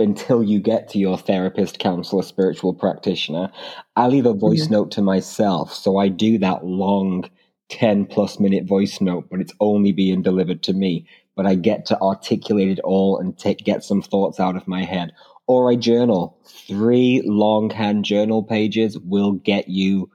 until 0.00 0.42
you 0.42 0.60
get 0.60 0.88
to 0.90 0.98
your 0.98 1.18
therapist, 1.18 1.78
counselor, 1.78 2.22
spiritual 2.22 2.74
practitioner. 2.74 3.50
I 3.96 4.08
leave 4.08 4.26
a 4.26 4.34
voice 4.34 4.64
mm-hmm. 4.64 4.74
note 4.74 4.90
to 4.92 5.02
myself. 5.02 5.72
So 5.72 5.98
I 5.98 6.08
do 6.08 6.38
that 6.38 6.64
long 6.64 7.28
10 7.68 8.06
plus 8.06 8.40
minute 8.40 8.64
voice 8.64 9.00
note, 9.00 9.28
but 9.30 9.40
it's 9.40 9.54
only 9.60 9.92
being 9.92 10.22
delivered 10.22 10.62
to 10.64 10.72
me. 10.72 11.06
But 11.36 11.46
I 11.46 11.54
get 11.54 11.86
to 11.86 12.00
articulate 12.00 12.68
it 12.68 12.80
all 12.80 13.18
and 13.18 13.38
take, 13.38 13.58
get 13.58 13.84
some 13.84 14.02
thoughts 14.02 14.40
out 14.40 14.56
of 14.56 14.68
my 14.68 14.84
head. 14.84 15.12
Or 15.46 15.70
I 15.70 15.76
journal. 15.76 16.38
Three 16.44 17.22
longhand 17.24 18.04
journal 18.04 18.42
pages 18.42 18.98
will 18.98 19.32
get 19.32 19.68
you 19.68 20.10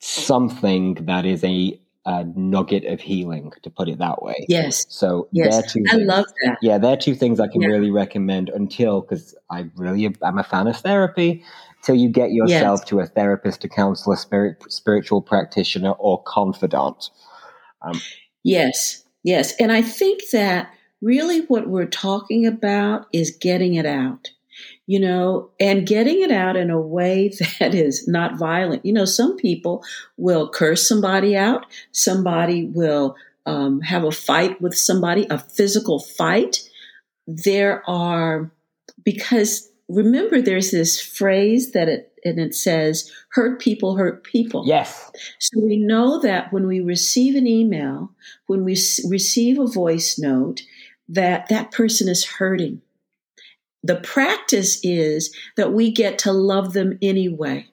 something 0.00 0.94
that 1.06 1.24
is 1.24 1.44
a 1.44 1.78
a 2.04 2.24
nugget 2.24 2.84
of 2.86 3.00
healing, 3.00 3.52
to 3.62 3.70
put 3.70 3.88
it 3.88 3.98
that 3.98 4.22
way. 4.22 4.44
Yes. 4.48 4.86
So 4.88 5.28
yes, 5.30 5.56
I 5.56 5.62
things, 5.62 5.92
love 5.94 6.26
that. 6.44 6.58
Yeah, 6.60 6.78
they're 6.78 6.96
two 6.96 7.14
things 7.14 7.38
I 7.38 7.46
can 7.46 7.62
yeah. 7.62 7.68
really 7.68 7.90
recommend 7.90 8.48
until 8.48 9.02
because 9.02 9.36
I 9.50 9.70
really 9.76 10.14
I'm 10.22 10.38
a 10.38 10.44
fan 10.44 10.66
of 10.66 10.76
therapy. 10.76 11.44
Till 11.82 11.96
you 11.96 12.08
get 12.08 12.30
yourself 12.30 12.80
yes. 12.80 12.88
to 12.90 13.00
a 13.00 13.06
therapist, 13.06 13.64
a 13.64 13.68
counselor, 13.68 14.14
spirit, 14.14 14.62
spiritual 14.68 15.20
practitioner, 15.20 15.90
or 15.92 16.22
confidant. 16.22 17.10
Um, 17.82 18.00
yes, 18.44 19.04
yes, 19.24 19.54
and 19.58 19.72
I 19.72 19.82
think 19.82 20.22
that 20.30 20.72
really 21.00 21.40
what 21.46 21.68
we're 21.68 21.86
talking 21.86 22.46
about 22.46 23.06
is 23.12 23.36
getting 23.36 23.74
it 23.74 23.86
out 23.86 24.30
you 24.86 24.98
know, 24.98 25.50
and 25.60 25.86
getting 25.86 26.22
it 26.22 26.30
out 26.30 26.56
in 26.56 26.70
a 26.70 26.80
way 26.80 27.32
that 27.60 27.74
is 27.74 28.06
not 28.08 28.38
violent. 28.38 28.84
You 28.84 28.92
know, 28.92 29.04
some 29.04 29.36
people 29.36 29.84
will 30.16 30.48
curse 30.48 30.86
somebody 30.86 31.36
out, 31.36 31.66
somebody 31.92 32.66
will 32.66 33.16
um, 33.46 33.80
have 33.80 34.04
a 34.04 34.12
fight 34.12 34.60
with 34.60 34.76
somebody, 34.76 35.26
a 35.30 35.38
physical 35.38 35.98
fight. 35.98 36.68
There 37.26 37.88
are, 37.88 38.50
because 39.04 39.68
remember, 39.88 40.40
there's 40.40 40.70
this 40.70 41.00
phrase 41.00 41.72
that 41.72 41.88
it, 41.88 42.12
and 42.24 42.38
it 42.38 42.54
says, 42.54 43.10
hurt 43.32 43.60
people 43.60 43.96
hurt 43.96 44.22
people. 44.22 44.64
Yes. 44.66 45.10
So 45.40 45.60
we 45.60 45.76
know 45.76 46.20
that 46.20 46.52
when 46.52 46.68
we 46.68 46.80
receive 46.80 47.34
an 47.34 47.48
email, 47.48 48.12
when 48.46 48.64
we 48.64 48.72
receive 49.08 49.58
a 49.58 49.66
voice 49.66 50.18
note, 50.20 50.62
that 51.08 51.48
that 51.48 51.72
person 51.72 52.08
is 52.08 52.24
hurting. 52.24 52.80
The 53.82 53.96
practice 53.96 54.80
is 54.84 55.34
that 55.56 55.72
we 55.72 55.90
get 55.90 56.18
to 56.20 56.32
love 56.32 56.72
them 56.72 56.98
anyway. 57.02 57.66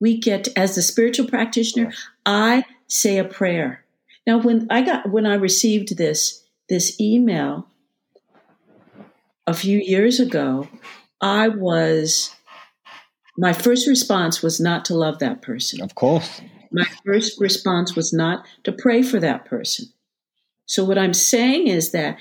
We 0.00 0.18
get, 0.18 0.44
to, 0.44 0.58
as 0.58 0.74
the 0.74 0.82
spiritual 0.82 1.28
practitioner, 1.28 1.92
I 2.24 2.64
say 2.88 3.18
a 3.18 3.24
prayer. 3.24 3.84
Now, 4.26 4.38
when 4.38 4.66
I 4.70 4.82
got, 4.82 5.10
when 5.10 5.24
I 5.24 5.34
received 5.34 5.96
this, 5.96 6.44
this 6.68 7.00
email 7.00 7.68
a 9.46 9.54
few 9.54 9.78
years 9.78 10.18
ago, 10.18 10.68
I 11.20 11.48
was, 11.48 12.34
my 13.38 13.52
first 13.52 13.86
response 13.86 14.42
was 14.42 14.60
not 14.60 14.84
to 14.86 14.94
love 14.94 15.20
that 15.20 15.42
person. 15.42 15.80
Of 15.80 15.94
course. 15.94 16.40
My 16.72 16.86
first 17.04 17.40
response 17.40 17.94
was 17.94 18.12
not 18.12 18.44
to 18.64 18.72
pray 18.72 19.02
for 19.02 19.20
that 19.20 19.44
person. 19.44 19.86
So, 20.66 20.84
what 20.84 20.98
I'm 20.98 21.14
saying 21.14 21.68
is 21.68 21.92
that 21.92 22.18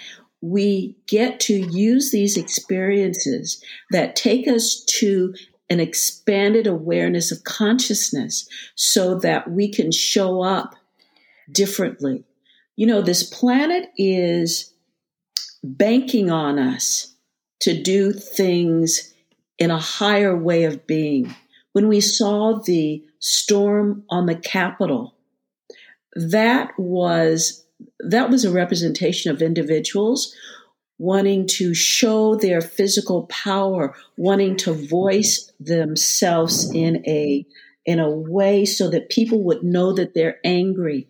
we 0.52 0.96
get 1.08 1.40
to 1.40 1.54
use 1.54 2.12
these 2.12 2.38
experiences 2.38 3.64
that 3.92 4.16
take 4.16 4.48
us 4.48 4.84
to 4.86 5.34
an 5.72 5.80
expanded 5.80 6.68
awareness 6.68 7.32
of 7.32 7.44
consciousness 7.44 8.48
so 8.76 9.16
that 9.16 9.50
we 9.50 9.68
can 9.68 9.92
show 9.92 10.44
up 10.44 10.76
differently. 11.52 12.24
You 12.76 12.86
know, 12.86 13.02
this 13.02 13.24
planet 13.24 13.90
is 13.98 14.72
banking 15.64 16.30
on 16.30 16.60
us 16.60 17.16
to 17.62 17.82
do 17.82 18.14
things 18.14 19.14
in 19.58 19.72
a 19.72 19.80
higher 19.80 20.38
way 20.38 20.66
of 20.66 20.86
being. 20.86 21.34
When 21.72 21.88
we 21.88 22.02
saw 22.02 22.60
the 22.60 23.04
storm 23.20 24.04
on 24.10 24.28
the 24.28 24.36
Capitol, 24.36 25.16
that 26.16 26.72
was 26.78 27.65
that 28.00 28.30
was 28.30 28.46
a 28.46 28.52
representation 28.52 29.32
of 29.32 29.42
individuals 29.42 30.36
wanting 30.98 31.46
to 31.46 31.74
show 31.74 32.36
their 32.36 32.62
physical 32.62 33.24
power, 33.24 33.96
wanting 34.18 34.56
to 34.56 34.74
voice 34.74 35.52
themselves 35.60 36.72
in 36.74 37.04
a 37.08 37.46
in 37.86 38.00
a 38.00 38.10
way 38.10 38.66
so 38.66 38.90
that 38.90 39.10
people 39.10 39.44
would 39.44 39.64
know 39.64 39.94
that 39.94 40.14
they're 40.14 40.40
angry. 40.44 41.08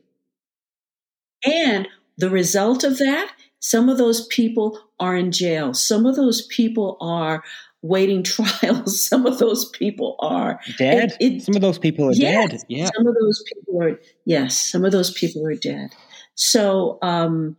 And 1.46 1.88
the 2.18 2.30
result 2.30 2.84
of 2.84 2.98
that, 2.98 3.32
some 3.60 3.88
of 3.88 3.98
those 3.98 4.28
people 4.28 4.80
are 5.00 5.16
in 5.16 5.32
jail. 5.32 5.74
Some 5.74 6.06
of 6.06 6.16
those 6.16 6.46
people 6.48 6.98
are 7.00 7.44
waiting 7.82 8.24
trials. 8.24 9.02
Some 9.02 9.26
of 9.26 9.40
those 9.40 9.70
people 9.70 10.18
are 10.20 10.60
dead. 10.78 11.16
It, 11.20 11.34
it, 11.34 11.42
some 11.44 11.56
of 11.56 11.62
those 11.62 11.80
people 11.80 12.10
are 12.10 12.14
dead. 12.14 12.62
Yeah. 12.68 12.90
Some 12.94 13.08
of 13.08 13.16
those 13.16 13.44
people 13.54 13.84
are 13.84 14.00
yes. 14.26 14.58
Some 14.58 14.84
of 14.84 14.92
those 14.92 15.12
people 15.12 15.46
are 15.48 15.56
dead. 15.56 15.92
So 16.36 17.00
um, 17.02 17.58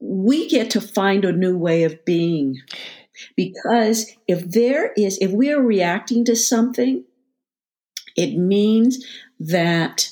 we 0.00 0.48
get 0.48 0.70
to 0.70 0.80
find 0.80 1.24
a 1.24 1.32
new 1.32 1.56
way 1.56 1.84
of 1.84 2.04
being. 2.04 2.60
Because 3.36 4.10
if 4.26 4.48
there 4.50 4.92
is, 4.96 5.18
if 5.20 5.30
we 5.30 5.52
are 5.52 5.60
reacting 5.62 6.24
to 6.24 6.34
something, 6.34 7.04
it 8.16 8.36
means 8.36 9.04
that 9.38 10.10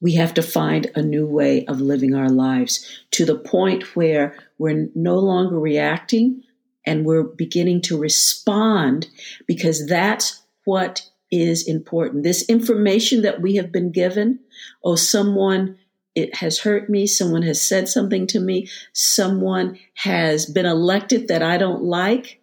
we 0.00 0.14
have 0.14 0.34
to 0.34 0.42
find 0.42 0.90
a 0.94 1.02
new 1.02 1.26
way 1.26 1.64
of 1.66 1.80
living 1.80 2.14
our 2.14 2.28
lives 2.28 3.04
to 3.12 3.24
the 3.24 3.38
point 3.38 3.94
where 3.94 4.36
we're 4.58 4.88
no 4.94 5.16
longer 5.18 5.58
reacting 5.58 6.42
and 6.84 7.04
we're 7.04 7.22
beginning 7.22 7.80
to 7.82 7.96
respond 7.96 9.08
because 9.46 9.86
that's 9.86 10.42
what 10.64 11.08
is 11.30 11.66
important. 11.68 12.24
This 12.24 12.48
information 12.48 13.22
that 13.22 13.40
we 13.40 13.54
have 13.56 13.70
been 13.70 13.92
given, 13.92 14.40
oh, 14.84 14.96
someone 14.96 15.78
it 16.14 16.36
has 16.36 16.60
hurt 16.60 16.90
me. 16.90 17.06
Someone 17.06 17.42
has 17.42 17.60
said 17.60 17.88
something 17.88 18.26
to 18.28 18.40
me. 18.40 18.68
Someone 18.92 19.78
has 19.94 20.46
been 20.46 20.66
elected 20.66 21.28
that 21.28 21.42
I 21.42 21.56
don't 21.56 21.82
like. 21.82 22.40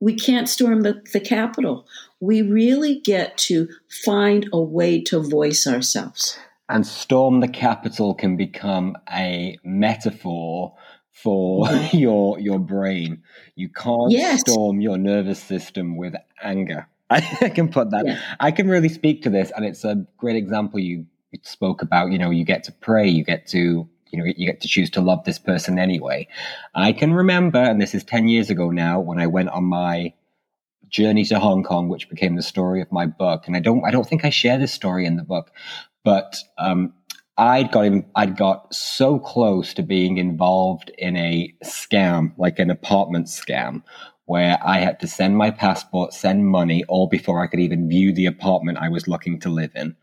We 0.00 0.14
can't 0.14 0.48
storm 0.48 0.82
the, 0.82 1.02
the 1.12 1.20
Capitol. 1.20 1.86
We 2.20 2.42
really 2.42 3.00
get 3.00 3.36
to 3.38 3.68
find 4.04 4.48
a 4.52 4.60
way 4.60 5.00
to 5.02 5.20
voice 5.20 5.66
ourselves. 5.66 6.38
And 6.68 6.86
storm 6.86 7.40
the 7.40 7.48
Capitol 7.48 8.14
can 8.14 8.36
become 8.36 8.96
a 9.12 9.58
metaphor 9.64 10.74
for 11.10 11.66
mm-hmm. 11.66 11.96
your 11.96 12.38
your 12.38 12.58
brain. 12.58 13.22
You 13.56 13.68
can't 13.68 14.10
yes. 14.10 14.40
storm 14.40 14.80
your 14.80 14.96
nervous 14.96 15.42
system 15.42 15.96
with 15.96 16.14
anger. 16.42 16.86
I 17.10 17.20
can 17.20 17.68
put 17.68 17.90
that. 17.90 18.06
Yeah. 18.06 18.20
I 18.38 18.52
can 18.52 18.68
really 18.68 18.88
speak 18.88 19.22
to 19.22 19.30
this, 19.30 19.50
and 19.56 19.64
it's 19.64 19.84
a 19.84 20.06
great 20.16 20.36
example 20.36 20.78
you 20.78 21.06
spoke 21.42 21.82
about, 21.82 22.12
you 22.12 22.18
know, 22.18 22.30
you 22.30 22.44
get 22.44 22.64
to 22.64 22.72
pray, 22.72 23.08
you 23.08 23.24
get 23.24 23.46
to, 23.48 23.88
you 24.10 24.18
know, 24.18 24.24
you 24.24 24.46
get 24.46 24.60
to 24.60 24.68
choose 24.68 24.90
to 24.90 25.00
love 25.00 25.24
this 25.24 25.38
person 25.38 25.78
anyway. 25.78 26.26
I 26.74 26.92
can 26.92 27.14
remember, 27.14 27.58
and 27.58 27.80
this 27.80 27.94
is 27.94 28.04
10 28.04 28.28
years 28.28 28.50
ago 28.50 28.70
now, 28.70 29.00
when 29.00 29.18
I 29.18 29.26
went 29.26 29.50
on 29.50 29.64
my 29.64 30.12
journey 30.88 31.24
to 31.26 31.38
Hong 31.38 31.62
Kong, 31.62 31.88
which 31.88 32.08
became 32.08 32.34
the 32.34 32.42
story 32.42 32.80
of 32.80 32.90
my 32.90 33.06
book. 33.06 33.46
And 33.46 33.56
I 33.56 33.60
don't, 33.60 33.84
I 33.84 33.90
don't 33.90 34.08
think 34.08 34.24
I 34.24 34.30
share 34.30 34.58
this 34.58 34.72
story 34.72 35.06
in 35.06 35.16
the 35.16 35.22
book, 35.22 35.52
but, 36.04 36.36
um, 36.58 36.92
I'd 37.38 37.72
got 37.72 37.86
him, 37.86 38.04
I'd 38.16 38.36
got 38.36 38.74
so 38.74 39.18
close 39.18 39.72
to 39.74 39.82
being 39.82 40.18
involved 40.18 40.90
in 40.98 41.16
a 41.16 41.54
scam, 41.64 42.32
like 42.36 42.58
an 42.58 42.68
apartment 42.68 43.28
scam, 43.28 43.82
where 44.30 44.60
I 44.64 44.78
had 44.78 45.00
to 45.00 45.08
send 45.08 45.36
my 45.36 45.50
passport, 45.50 46.14
send 46.14 46.46
money, 46.46 46.84
all 46.84 47.08
before 47.08 47.42
I 47.42 47.48
could 47.48 47.58
even 47.58 47.88
view 47.88 48.12
the 48.12 48.26
apartment 48.26 48.78
I 48.78 48.88
was 48.88 49.08
looking 49.08 49.40
to 49.40 49.48
live 49.48 49.72
in. 49.74 49.96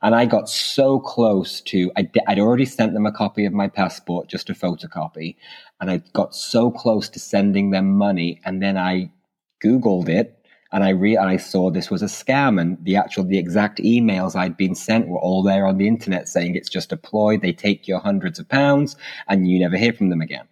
And 0.00 0.14
I 0.14 0.24
got 0.24 0.48
so 0.48 0.98
close 0.98 1.60
to, 1.60 1.92
I'd, 1.94 2.10
I'd 2.26 2.38
already 2.38 2.64
sent 2.64 2.94
them 2.94 3.04
a 3.04 3.12
copy 3.12 3.44
of 3.44 3.52
my 3.52 3.68
passport, 3.68 4.26
just 4.26 4.48
a 4.48 4.54
photocopy, 4.54 5.36
and 5.82 5.90
I 5.90 5.98
got 6.14 6.34
so 6.34 6.70
close 6.70 7.10
to 7.10 7.18
sending 7.18 7.72
them 7.72 7.92
money. 7.92 8.40
And 8.46 8.62
then 8.62 8.78
I 8.78 9.10
Googled 9.62 10.08
it 10.08 10.40
and 10.72 10.82
I 10.82 10.88
re- 10.88 11.16
I 11.16 11.36
saw 11.36 11.70
this 11.70 11.90
was 11.90 12.02
a 12.02 12.06
scam 12.06 12.60
and 12.60 12.82
the 12.84 12.96
actual 12.96 13.24
the 13.24 13.38
exact 13.38 13.78
emails 13.78 14.34
I'd 14.34 14.56
been 14.56 14.74
sent 14.74 15.08
were 15.08 15.20
all 15.20 15.42
there 15.42 15.66
on 15.66 15.78
the 15.78 15.86
internet 15.86 16.28
saying 16.28 16.56
it's 16.56 16.68
just 16.68 16.90
a 16.90 16.96
ploy 16.96 17.38
they 17.38 17.52
take 17.52 17.86
your 17.86 18.00
hundreds 18.00 18.38
of 18.38 18.48
pounds 18.48 18.96
and 19.28 19.48
you 19.48 19.60
never 19.60 19.76
hear 19.76 19.92
from 19.92 20.08
them 20.08 20.20
again 20.20 20.48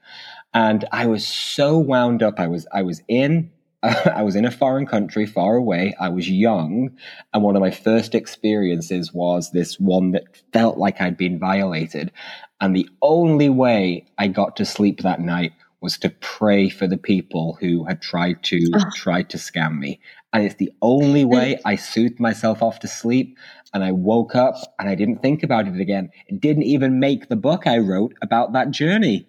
and 0.55 0.85
I 0.93 1.07
was 1.07 1.27
so 1.27 1.79
wound 1.79 2.23
up. 2.23 2.39
I 2.39 2.49
was 2.49 2.67
I 2.73 2.83
was 2.83 3.03
in 3.09 3.51
I 3.83 4.23
was 4.23 4.37
in 4.37 4.45
a 4.45 4.51
foreign 4.51 4.87
country, 4.87 5.27
far 5.27 5.57
away. 5.57 5.95
I 5.99 6.09
was 6.09 6.29
young, 6.31 6.91
and 7.35 7.43
one 7.43 7.57
of 7.57 7.63
my 7.63 7.71
first 7.71 8.15
experiences 8.15 9.13
was 9.13 9.51
this 9.51 9.81
one 9.81 10.13
that 10.13 10.25
felt 10.53 10.79
like 10.79 11.01
I'd 11.01 11.17
been 11.17 11.39
violated. 11.39 12.13
And 12.61 12.77
the 12.77 12.89
only 13.03 13.49
way 13.49 14.07
I 14.19 14.29
got 14.29 14.57
to 14.57 14.65
sleep 14.65 15.01
that 15.01 15.21
night 15.21 15.53
was 15.81 15.99
to 15.99 16.11
pray 16.11 16.69
for 16.69 16.87
the 16.87 16.97
people 16.97 17.59
who 17.61 17.85
had 17.85 18.01
tried 18.01 18.43
to 18.45 18.65
oh. 18.75 18.85
tried 18.95 19.29
to 19.31 19.37
scam 19.37 19.79
me. 19.79 20.01
And 20.33 20.45
it's 20.45 20.55
the 20.55 20.73
only 20.81 21.25
way 21.25 21.59
I 21.65 21.77
soothed 21.77 22.21
myself 22.21 22.63
off 22.63 22.79
to 22.81 22.89
sleep. 22.89 23.37
And 23.75 23.83
I 23.83 23.91
woke 23.91 24.37
up 24.37 24.55
and 24.79 24.89
I 24.89 24.95
didn't 24.95 25.23
think 25.23 25.43
about 25.43 25.67
it 25.67 25.81
again. 25.81 26.11
It 26.29 26.41
didn't 26.41 26.63
even 26.63 27.01
make 27.01 27.29
the 27.29 27.37
book 27.37 27.67
I 27.67 27.79
wrote 27.79 28.15
about 28.23 28.53
that 28.53 28.71
journey. 28.71 29.27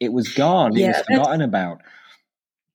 It 0.00 0.12
was 0.12 0.28
gone. 0.28 0.74
Yeah, 0.74 0.86
it 0.86 0.96
was 0.96 1.06
forgotten 1.06 1.42
about. 1.42 1.82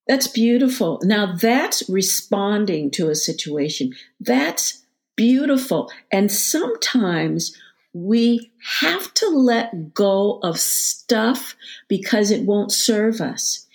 That's 0.08 0.28
beautiful. 0.28 1.00
Now 1.04 1.36
that's 1.36 1.90
responding 1.90 2.92
to 2.92 3.10
a 3.10 3.16
situation. 3.16 3.94
That's 4.20 4.86
beautiful. 5.16 5.92
And 6.12 6.32
sometimes 6.32 7.58
we 7.94 8.52
have 8.82 9.14
to 9.16 9.30
let 9.30 9.94
go 9.94 10.40
of 10.44 10.60
stuff 10.60 11.56
because 11.88 12.30
it 12.30 12.44
won't 12.44 12.72
serve 12.72 13.22
us. 13.22 13.66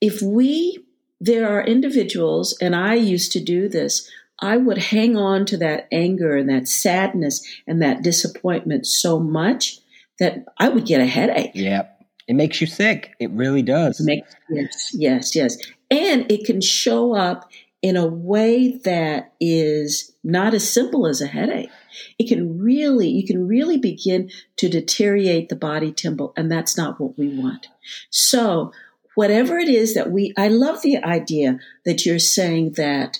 If 0.00 0.22
we, 0.22 0.84
there 1.20 1.48
are 1.48 1.64
individuals, 1.64 2.56
and 2.60 2.74
I 2.74 2.94
used 2.94 3.30
to 3.32 3.40
do 3.40 3.68
this, 3.68 4.10
I 4.40 4.56
would 4.56 4.78
hang 4.78 5.16
on 5.16 5.44
to 5.46 5.56
that 5.58 5.88
anger 5.92 6.36
and 6.36 6.48
that 6.48 6.68
sadness 6.68 7.44
and 7.66 7.82
that 7.82 8.02
disappointment 8.02 8.86
so 8.86 9.18
much 9.18 9.78
that 10.18 10.44
I 10.56 10.68
would 10.68 10.86
get 10.86 11.00
a 11.00 11.06
headache. 11.06 11.52
Yep. 11.54 11.97
It 12.28 12.34
makes 12.34 12.60
you 12.60 12.66
sick. 12.66 13.14
It 13.18 13.30
really 13.30 13.62
does. 13.62 14.00
Makes, 14.00 14.36
yes, 14.50 14.90
yes, 14.94 15.34
yes. 15.34 15.56
And 15.90 16.30
it 16.30 16.44
can 16.44 16.60
show 16.60 17.16
up 17.16 17.50
in 17.80 17.96
a 17.96 18.06
way 18.06 18.76
that 18.84 19.32
is 19.40 20.12
not 20.22 20.52
as 20.52 20.70
simple 20.70 21.06
as 21.06 21.20
a 21.20 21.26
headache. 21.26 21.70
It 22.18 22.28
can 22.28 22.58
really, 22.58 23.08
you 23.08 23.26
can 23.26 23.48
really 23.48 23.78
begin 23.78 24.30
to 24.56 24.68
deteriorate 24.68 25.48
the 25.48 25.56
body 25.56 25.90
temple, 25.90 26.34
and 26.36 26.50
that's 26.50 26.76
not 26.76 27.00
what 27.00 27.16
we 27.16 27.28
want. 27.28 27.68
So, 28.10 28.72
whatever 29.14 29.58
it 29.58 29.68
is 29.68 29.94
that 29.94 30.10
we, 30.10 30.34
I 30.36 30.48
love 30.48 30.82
the 30.82 30.98
idea 30.98 31.58
that 31.84 32.04
you're 32.04 32.18
saying 32.18 32.72
that 32.72 33.18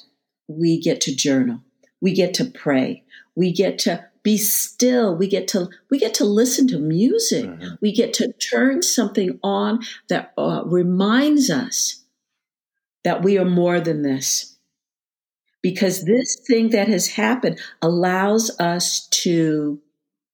we 0.49 0.81
get 0.81 1.01
to 1.03 1.15
journal, 1.15 1.61
we 2.01 2.13
get 2.13 2.35
to 2.35 2.45
pray, 2.45 3.05
we 3.35 3.53
get 3.53 3.79
to 3.81 4.08
be 4.29 4.37
still 4.37 5.17
we 5.17 5.27
get 5.27 5.49
to 5.49 5.71
we 5.89 5.99
get 5.99 6.13
to 6.13 6.23
listen 6.23 6.69
to 6.69 6.79
music 6.79 7.47
mm-hmm. 7.47 7.75
we 7.81 7.91
get 7.91 8.13
to 8.13 8.31
turn 8.35 8.83
something 8.83 9.41
on 9.43 9.81
that 10.11 10.35
uh, 10.37 10.63
reminds 10.67 11.49
us 11.49 12.05
that 13.05 13.23
we 13.23 13.39
are 13.39 13.47
more 13.47 13.81
than 13.81 14.03
this 14.03 14.59
because 15.63 16.05
this 16.05 16.37
thing 16.47 16.69
that 16.69 16.89
has 16.89 17.07
happened 17.07 17.59
allows 17.81 18.55
us 18.61 19.09
to 19.09 19.81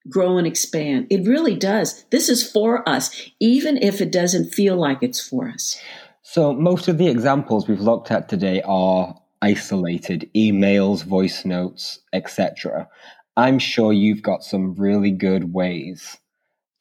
grow 0.09 0.39
and 0.39 0.47
expand. 0.47 1.07
It 1.09 1.27
really 1.27 1.55
does. 1.55 2.05
This 2.11 2.29
is 2.29 2.51
for 2.51 2.87
us, 2.89 3.31
even 3.39 3.79
if 3.79 4.01
it 4.01 4.11
doesn't 4.11 4.53
feel 4.53 4.77
like 4.77 4.99
it's 5.03 5.21
for 5.21 5.49
us. 5.49 5.81
So, 6.23 6.53
most 6.53 6.89
of 6.89 6.99
the 6.99 7.07
examples 7.07 7.69
we've 7.69 7.81
looked 7.81 8.11
at 8.11 8.29
today 8.29 8.61
are 8.65 9.15
isolated 9.45 10.31
emails, 10.35 11.05
voice 11.05 11.45
notes, 11.45 12.01
etc. 12.13 12.89
I'm 13.37 13.59
sure 13.59 13.93
you've 13.93 14.23
got 14.23 14.45
some 14.45 14.77
really 14.77 15.11
good 15.11 15.53
ways 15.53 16.19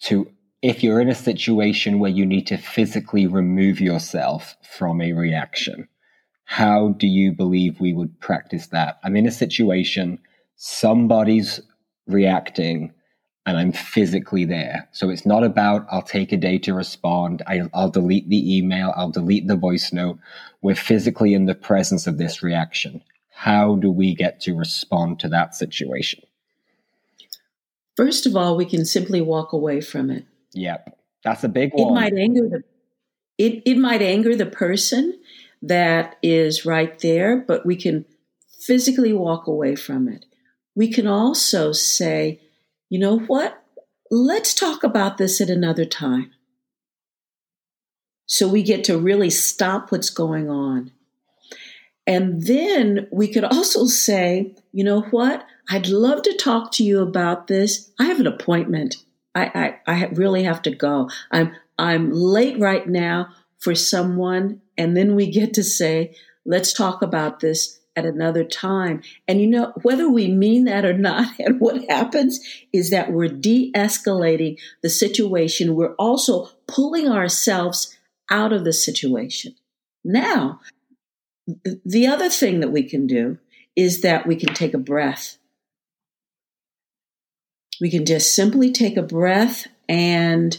to, 0.03 0.31
if 0.61 0.83
you're 0.83 1.01
in 1.01 1.09
a 1.09 1.15
situation 1.15 1.97
where 1.97 2.11
you 2.11 2.27
need 2.27 2.45
to 2.47 2.57
physically 2.57 3.25
remove 3.25 3.81
yourself 3.81 4.55
from 4.61 5.01
a 5.01 5.13
reaction, 5.13 5.87
how 6.45 6.89
do 6.89 7.07
you 7.07 7.31
believe 7.31 7.79
we 7.79 7.91
would 7.91 8.19
practice 8.19 8.67
that? 8.67 8.99
I'm 9.03 9.15
in 9.15 9.25
a 9.25 9.31
situation, 9.31 10.19
somebody's 10.55 11.59
reacting, 12.05 12.93
and 13.47 13.57
I'm 13.57 13.71
physically 13.71 14.45
there. 14.45 14.87
So 14.91 15.09
it's 15.09 15.25
not 15.25 15.43
about 15.43 15.87
I'll 15.89 16.03
take 16.03 16.31
a 16.31 16.37
day 16.37 16.59
to 16.59 16.75
respond, 16.75 17.41
I, 17.47 17.67
will 17.73 17.89
delete 17.89 18.29
the 18.29 18.57
email, 18.57 18.93
I'll 18.95 19.09
delete 19.09 19.47
the 19.47 19.55
voice 19.55 19.91
note. 19.91 20.19
We're 20.61 20.75
physically 20.75 21.33
in 21.33 21.45
the 21.45 21.55
presence 21.55 22.05
of 22.05 22.19
this 22.19 22.43
reaction. 22.43 23.01
How 23.31 23.75
do 23.75 23.89
we 23.91 24.13
get 24.13 24.39
to 24.41 24.55
respond 24.55 25.19
to 25.21 25.29
that 25.29 25.55
situation? 25.55 26.21
First 27.95 28.25
of 28.25 28.35
all, 28.35 28.55
we 28.57 28.65
can 28.65 28.85
simply 28.85 29.21
walk 29.21 29.53
away 29.53 29.81
from 29.81 30.09
it. 30.09 30.25
Yep. 30.53 30.97
That's 31.23 31.43
a 31.43 31.49
big 31.49 31.71
one. 31.73 31.87
It 31.87 31.93
might 31.93 32.13
anger 32.13 32.49
the 32.49 32.63
it, 33.37 33.63
it 33.65 33.77
might 33.77 34.01
anger 34.01 34.35
the 34.35 34.45
person 34.45 35.19
that 35.61 36.17
is 36.21 36.65
right 36.65 36.97
there, 36.99 37.37
but 37.37 37.65
we 37.65 37.75
can 37.75 38.05
physically 38.59 39.13
walk 39.13 39.47
away 39.47 39.75
from 39.75 40.07
it. 40.07 40.25
We 40.75 40.91
can 40.91 41.07
also 41.07 41.71
say, 41.71 42.41
you 42.89 42.99
know 42.99 43.19
what? 43.19 43.63
Let's 44.11 44.53
talk 44.53 44.83
about 44.83 45.17
this 45.17 45.41
at 45.41 45.49
another 45.49 45.85
time. 45.85 46.31
So 48.25 48.47
we 48.47 48.63
get 48.63 48.83
to 48.85 48.97
really 48.97 49.29
stop 49.29 49.91
what's 49.91 50.09
going 50.09 50.49
on. 50.49 50.91
And 52.05 52.43
then 52.43 53.07
we 53.11 53.27
could 53.27 53.43
also 53.43 53.85
say, 53.85 54.55
you 54.71 54.83
know 54.83 55.01
what? 55.01 55.45
I'd 55.69 55.87
love 55.87 56.23
to 56.23 56.37
talk 56.37 56.71
to 56.73 56.83
you 56.83 57.01
about 57.01 57.47
this. 57.47 57.91
I 57.99 58.05
have 58.05 58.19
an 58.19 58.27
appointment. 58.27 58.97
I, 59.35 59.79
I, 59.87 59.91
I 59.91 60.05
really 60.07 60.43
have 60.43 60.61
to 60.63 60.71
go. 60.71 61.09
I'm, 61.31 61.53
I'm 61.77 62.11
late 62.11 62.59
right 62.59 62.87
now 62.87 63.29
for 63.59 63.73
someone 63.73 64.61
and 64.77 64.97
then 64.97 65.15
we 65.15 65.29
get 65.29 65.53
to 65.55 65.63
say, 65.63 66.15
let's 66.45 66.73
talk 66.73 67.01
about 67.01 67.39
this 67.39 67.79
at 67.95 68.05
another 68.05 68.43
time. 68.43 69.01
And 69.27 69.39
you 69.39 69.47
know, 69.47 69.73
whether 69.83 70.09
we 70.09 70.27
mean 70.27 70.65
that 70.65 70.85
or 70.85 70.97
not, 70.97 71.27
and 71.39 71.59
what 71.59 71.89
happens 71.89 72.39
is 72.71 72.89
that 72.89 73.11
we're 73.11 73.27
de 73.27 73.71
escalating 73.73 74.57
the 74.81 74.89
situation. 74.89 75.75
We're 75.75 75.95
also 75.95 76.49
pulling 76.67 77.07
ourselves 77.09 77.95
out 78.29 78.53
of 78.53 78.63
the 78.63 78.73
situation. 78.73 79.55
Now, 80.03 80.59
the 81.85 82.07
other 82.07 82.29
thing 82.29 82.61
that 82.61 82.71
we 82.71 82.83
can 82.83 83.05
do 83.05 83.37
is 83.75 84.01
that 84.01 84.25
we 84.25 84.35
can 84.35 84.53
take 84.53 84.73
a 84.73 84.79
breath. 84.79 85.37
We 87.81 87.89
can 87.89 88.05
just 88.05 88.33
simply 88.33 88.71
take 88.71 88.97
a 88.97 89.01
breath 89.01 89.67
and 89.89 90.57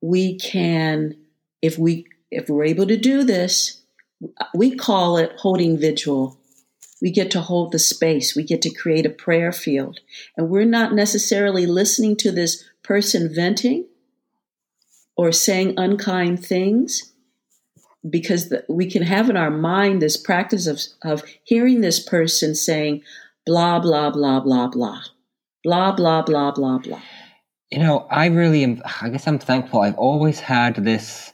we 0.00 0.38
can, 0.38 1.16
if 1.62 1.78
we 1.78 2.06
if 2.30 2.48
we're 2.48 2.64
able 2.64 2.86
to 2.86 2.96
do 2.96 3.24
this, 3.24 3.82
we 4.54 4.74
call 4.74 5.16
it 5.16 5.32
holding 5.38 5.78
vigil. 5.78 6.38
We 7.00 7.10
get 7.10 7.30
to 7.32 7.40
hold 7.40 7.72
the 7.72 7.78
space. 7.78 8.34
We 8.34 8.42
get 8.42 8.62
to 8.62 8.74
create 8.74 9.06
a 9.06 9.10
prayer 9.10 9.52
field. 9.52 10.00
And 10.36 10.48
we're 10.48 10.64
not 10.64 10.94
necessarily 10.94 11.66
listening 11.66 12.16
to 12.18 12.32
this 12.32 12.64
person 12.82 13.32
venting 13.32 13.86
or 15.16 15.32
saying 15.32 15.74
unkind 15.76 16.44
things 16.44 17.12
because 18.08 18.48
the, 18.48 18.64
we 18.68 18.90
can 18.90 19.02
have 19.02 19.28
in 19.28 19.36
our 19.36 19.50
mind 19.50 20.00
this 20.00 20.16
practice 20.16 20.66
of, 20.66 20.80
of 21.02 21.22
hearing 21.42 21.80
this 21.80 22.02
person 22.02 22.54
saying 22.54 23.02
blah, 23.44 23.78
blah, 23.78 24.10
blah, 24.10 24.40
blah, 24.40 24.68
blah, 24.68 25.02
blah, 25.66 25.90
blah, 25.90 26.22
blah, 26.22 26.52
blah, 26.52 26.78
blah. 26.78 27.02
You 27.72 27.80
know, 27.80 28.06
I 28.08 28.26
really 28.26 28.62
am, 28.62 28.80
I 29.02 29.08
guess 29.08 29.26
I'm 29.26 29.40
thankful. 29.40 29.80
I've 29.80 29.98
always 29.98 30.38
had 30.38 30.76
this 30.76 31.32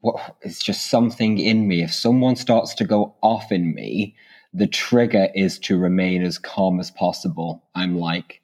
what 0.00 0.36
is 0.42 0.58
just 0.58 0.90
something 0.90 1.38
in 1.38 1.66
me. 1.66 1.82
If 1.82 1.92
someone 1.92 2.36
starts 2.36 2.74
to 2.74 2.84
go 2.84 3.14
off 3.22 3.50
in 3.50 3.74
me, 3.74 4.14
the 4.52 4.66
trigger 4.66 5.28
is 5.34 5.58
to 5.60 5.78
remain 5.78 6.22
as 6.22 6.38
calm 6.38 6.78
as 6.78 6.90
possible. 6.90 7.64
I'm 7.74 7.98
like, 7.98 8.42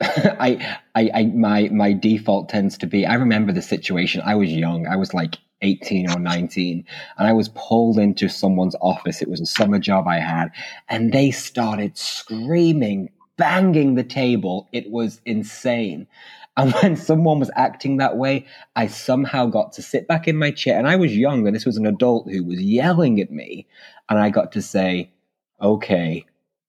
I, 0.00 0.78
I, 0.94 1.10
I, 1.12 1.24
my, 1.26 1.68
my 1.70 1.92
default 1.92 2.48
tends 2.48 2.78
to 2.78 2.86
be. 2.86 3.04
I 3.04 3.14
remember 3.14 3.52
the 3.52 3.60
situation. 3.60 4.22
I 4.24 4.36
was 4.36 4.52
young. 4.52 4.86
I 4.86 4.96
was 4.96 5.12
like 5.12 5.36
18 5.62 6.10
or 6.10 6.18
19, 6.20 6.84
and 7.18 7.28
I 7.28 7.32
was 7.32 7.50
pulled 7.50 7.98
into 7.98 8.28
someone's 8.28 8.76
office. 8.80 9.20
It 9.20 9.28
was 9.28 9.40
a 9.40 9.46
summer 9.46 9.80
job 9.80 10.06
I 10.06 10.20
had, 10.20 10.52
and 10.88 11.12
they 11.12 11.32
started 11.32 11.98
screaming, 11.98 13.10
banging 13.40 13.94
the 13.94 14.04
table. 14.04 14.68
It 14.70 14.90
was 14.90 15.20
insane. 15.24 16.06
And 16.56 16.72
when 16.82 16.96
someone 16.96 17.40
was 17.40 17.50
acting 17.56 17.96
that 17.96 18.16
way, 18.16 18.46
I 18.76 18.86
somehow 18.86 19.46
got 19.46 19.72
to 19.72 19.82
sit 19.82 20.06
back 20.06 20.28
in 20.28 20.36
my 20.36 20.50
chair. 20.50 20.78
And 20.78 20.86
I 20.86 20.96
was 20.96 21.16
young, 21.16 21.46
and 21.46 21.56
this 21.56 21.66
was 21.66 21.78
an 21.78 21.86
adult 21.86 22.30
who 22.30 22.44
was 22.44 22.60
yelling 22.60 23.20
at 23.20 23.32
me. 23.32 23.66
And 24.08 24.18
I 24.18 24.30
got 24.30 24.52
to 24.52 24.62
say, 24.62 25.10
okay, 25.60 26.26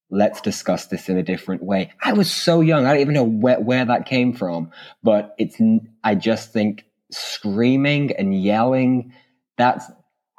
let's 0.10 0.42
discuss 0.42 0.86
this 0.88 1.10
in 1.10 1.18
a 1.18 1.24
different 1.24 1.64
way. 1.64 1.92
I 2.02 2.14
was 2.14 2.32
so 2.32 2.62
young. 2.62 2.86
I 2.86 2.94
don't 2.94 3.02
even 3.02 3.14
know 3.14 3.24
where, 3.24 3.60
where 3.60 3.86
that 3.86 4.06
came 4.06 4.34
from. 4.34 4.72
But 5.04 5.36
it's, 5.38 5.58
I 6.04 6.16
just 6.16 6.54
think 6.54 6.86
screaming 7.12 8.12
and 8.18 8.42
yelling, 8.42 9.14
that's, 9.58 9.86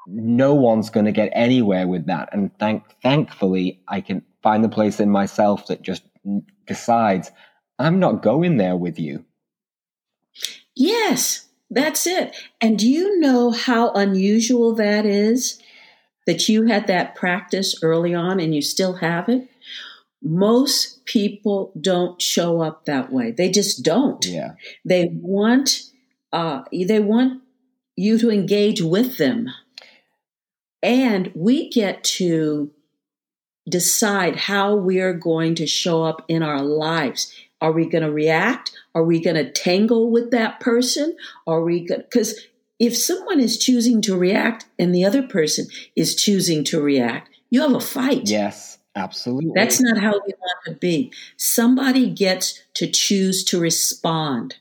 no 0.07 0.55
one's 0.55 0.90
going 0.90 1.07
to 1.07 1.12
get 1.12 1.31
anywhere 1.33 1.87
with 1.87 2.07
that. 2.07 2.31
And 2.33 2.51
thank, 2.59 2.85
thankfully, 3.03 3.81
I 3.87 4.01
can 4.01 4.23
find 4.42 4.64
the 4.64 4.68
place 4.68 4.99
in 4.99 5.11
myself 5.11 5.68
that 5.68 5.83
just 5.83 6.03
decides 6.66 7.30
I'm 7.78 7.98
not 7.98 8.22
going 8.22 8.56
there 8.56 8.76
with 8.76 8.98
you. 8.98 9.24
Yes, 10.74 11.46
that's 11.70 12.06
it. 12.06 12.37
And 12.61 12.78
do 12.78 12.88
you 12.88 13.20
know 13.20 13.50
how 13.50 13.92
unusual 13.92 14.74
that 14.74 15.04
is? 15.04 15.61
That 16.26 16.48
you 16.48 16.66
had 16.66 16.87
that 16.87 17.16
practice 17.16 17.82
early 17.82 18.14
on 18.14 18.38
and 18.38 18.54
you 18.54 18.62
still 18.62 18.94
have 18.94 19.28
it? 19.28 19.48
Most 20.22 21.04
people 21.04 21.72
don't 21.80 22.22
show 22.22 22.61
up 22.61 22.85
that 22.85 23.12
way. 23.12 23.32
They 23.32 23.50
just 23.50 23.82
don't. 23.82 24.24
Yeah. 24.24 24.52
They 24.85 25.11
want 25.12 25.82
uh, 26.32 26.62
they 26.70 27.00
want 27.00 27.42
you 27.96 28.18
to 28.18 28.30
engage 28.30 28.80
with 28.80 29.18
them. 29.18 29.48
And 30.82 31.32
we 31.35 31.68
get 31.70 32.04
to 32.04 32.70
decide 33.68 34.37
how 34.37 34.75
we're 34.75 35.14
going 35.14 35.55
to 35.57 35.66
show 35.66 36.03
up 36.03 36.25
in 36.29 36.42
our 36.42 36.62
lives. 36.62 37.33
Are 37.61 37.72
we 37.72 37.87
going 37.87 38.03
to 38.03 38.11
react? 38.11 38.72
Are 38.94 39.05
we 39.05 39.20
going 39.20 39.37
to 39.37 39.51
tangle 39.51 40.11
with 40.11 40.33
that 40.33 40.61
person? 40.61 41.16
Are 41.46 41.62
we 41.62 41.87
going 41.87 42.01
because 42.01 42.40
if 42.79 42.96
someone 42.96 43.38
is 43.38 43.59
choosing 43.59 44.03
to 44.03 44.16
react 44.16 44.66
and 44.79 44.92
the 44.92 45.05
other 45.05 45.22
person 45.22 45.66
is 45.94 46.16
choosing 46.16 46.64
to 46.64 46.83
react, 46.83 47.31
you 47.48 47.61
have 47.61 47.75
a 47.75 47.81
fight. 47.81 48.29
Yes, 48.29 48.79
absolutely. 48.96 49.53
That's 49.55 49.81
not 49.81 49.98
how 49.98 50.14
we 50.14 50.33
want 50.33 50.64
to 50.66 50.72
be. 50.72 51.12
Somebody 51.37 52.11
gets 52.11 52.61
to 52.75 52.90
choose 52.90 53.44
to 53.44 53.61
respond. 53.61 54.57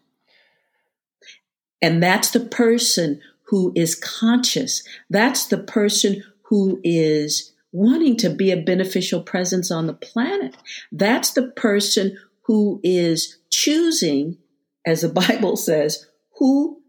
And 1.81 2.03
that's 2.03 2.29
the 2.29 2.41
person 2.41 3.21
who 3.45 3.73
is 3.75 3.95
conscious. 3.95 4.83
That's 5.09 5.47
the 5.47 5.57
person 5.57 6.23
who 6.43 6.79
is 6.83 7.51
wanting 7.71 8.17
to 8.17 8.29
be 8.29 8.51
a 8.51 8.61
beneficial 8.61 9.21
presence 9.21 9.71
on 9.71 9.87
the 9.87 9.93
planet. 9.93 10.55
That's 10.91 11.31
the 11.31 11.47
person 11.47 12.17
who 12.43 12.79
is 12.83 13.37
choosing, 13.49 14.37
as 14.85 15.01
the 15.01 15.09
Bible 15.27 15.55
says, 15.57 16.07
who 16.37 16.81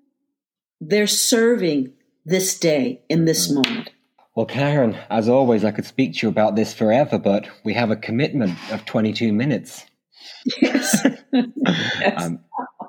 they're 0.81 1.07
serving 1.07 1.93
this 2.25 2.59
day 2.59 3.03
in 3.09 3.25
this 3.25 3.51
mm. 3.51 3.57
moment. 3.57 3.91
Well, 4.35 4.47
Karen, 4.47 4.97
as 5.11 5.29
always, 5.29 5.63
I 5.63 5.73
could 5.73 5.85
speak 5.85 6.15
to 6.15 6.27
you 6.27 6.31
about 6.31 6.57
this 6.57 6.73
forever, 6.73 7.19
but 7.19 7.49
we 7.65 7.75
have 7.75 7.91
a 7.91 7.97
commitment 7.97 8.59
of 8.73 8.87
22 8.87 9.31
minutes. 9.31 9.85
Yes. 10.61 11.07
yes. 11.33 12.23
Um, 12.23 12.41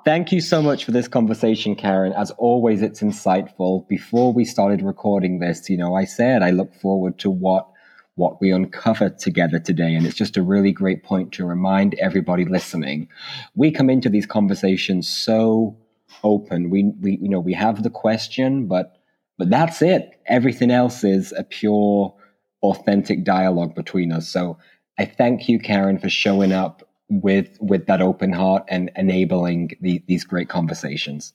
thank 0.06 0.32
you 0.32 0.40
so 0.40 0.62
much 0.62 0.86
for 0.86 0.92
this 0.92 1.10
conversation, 1.10 1.76
Karen. 1.76 2.14
As 2.14 2.32
always, 2.32 2.82
it's 2.82 3.02
insightful. 3.02 3.86
Before 3.90 4.32
we 4.32 4.46
started 4.46 4.82
recording 4.82 5.40
this, 5.40 5.70
you 5.70 5.76
know, 5.76 5.94
I 5.96 6.06
said 6.06 6.44
I 6.44 6.52
look 6.52 6.74
forward 6.76 7.20
to 7.20 7.30
what 7.30 7.68
what 8.16 8.40
we 8.40 8.52
uncovered 8.52 9.18
together 9.18 9.60
today. 9.60 9.96
And 9.96 10.06
it's 10.06 10.16
just 10.16 10.38
a 10.38 10.44
really 10.44 10.72
great 10.72 11.04
point 11.04 11.32
to 11.34 11.46
remind 11.46 11.96
everybody 11.96 12.46
listening. 12.46 13.10
We 13.56 13.72
come 13.72 13.90
into 13.90 14.10
these 14.10 14.26
conversations 14.26 15.08
so 15.10 15.78
open. 16.24 16.70
We, 16.70 16.92
we 17.02 17.18
you 17.22 17.30
know, 17.30 17.40
we 17.40 17.54
have 17.54 17.84
the 17.84 17.90
question, 17.90 18.68
but 18.68 18.98
but 19.38 19.50
that's 19.50 19.82
it. 19.82 20.12
Everything 20.28 20.70
else 20.70 21.04
is 21.04 21.34
a 21.36 21.44
pure, 21.44 22.14
authentic 22.62 23.24
dialogue 23.24 23.74
between 23.74 24.12
us. 24.12 24.30
So 24.30 24.60
I 25.00 25.06
thank 25.06 25.50
you, 25.50 25.60
Karen, 25.60 25.98
for 25.98 26.10
showing 26.10 26.52
up 26.52 26.88
with 27.10 27.58
with 27.60 27.88
that 27.88 28.02
open 28.02 28.32
heart 28.32 28.64
and 28.68 28.92
enabling 28.96 29.72
the, 29.82 30.04
these 30.08 30.24
great 30.24 30.50
conversations. 30.50 31.34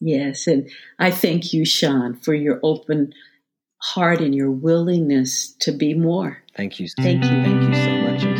Yes, 0.00 0.46
and 0.46 0.70
I 0.98 1.10
thank 1.10 1.52
you, 1.52 1.64
Sean, 1.64 2.14
for 2.14 2.34
your 2.34 2.60
open 2.62 3.12
heart 3.78 4.20
and 4.20 4.34
your 4.34 4.50
willingness 4.50 5.54
to 5.60 5.72
be 5.72 5.94
more. 5.94 6.42
Thank 6.56 6.80
you. 6.80 6.88
Thank 6.96 7.24
you. 7.24 7.30
Thank 7.30 7.62
you 7.62 7.74
so 7.74 8.26
much. 8.26 8.35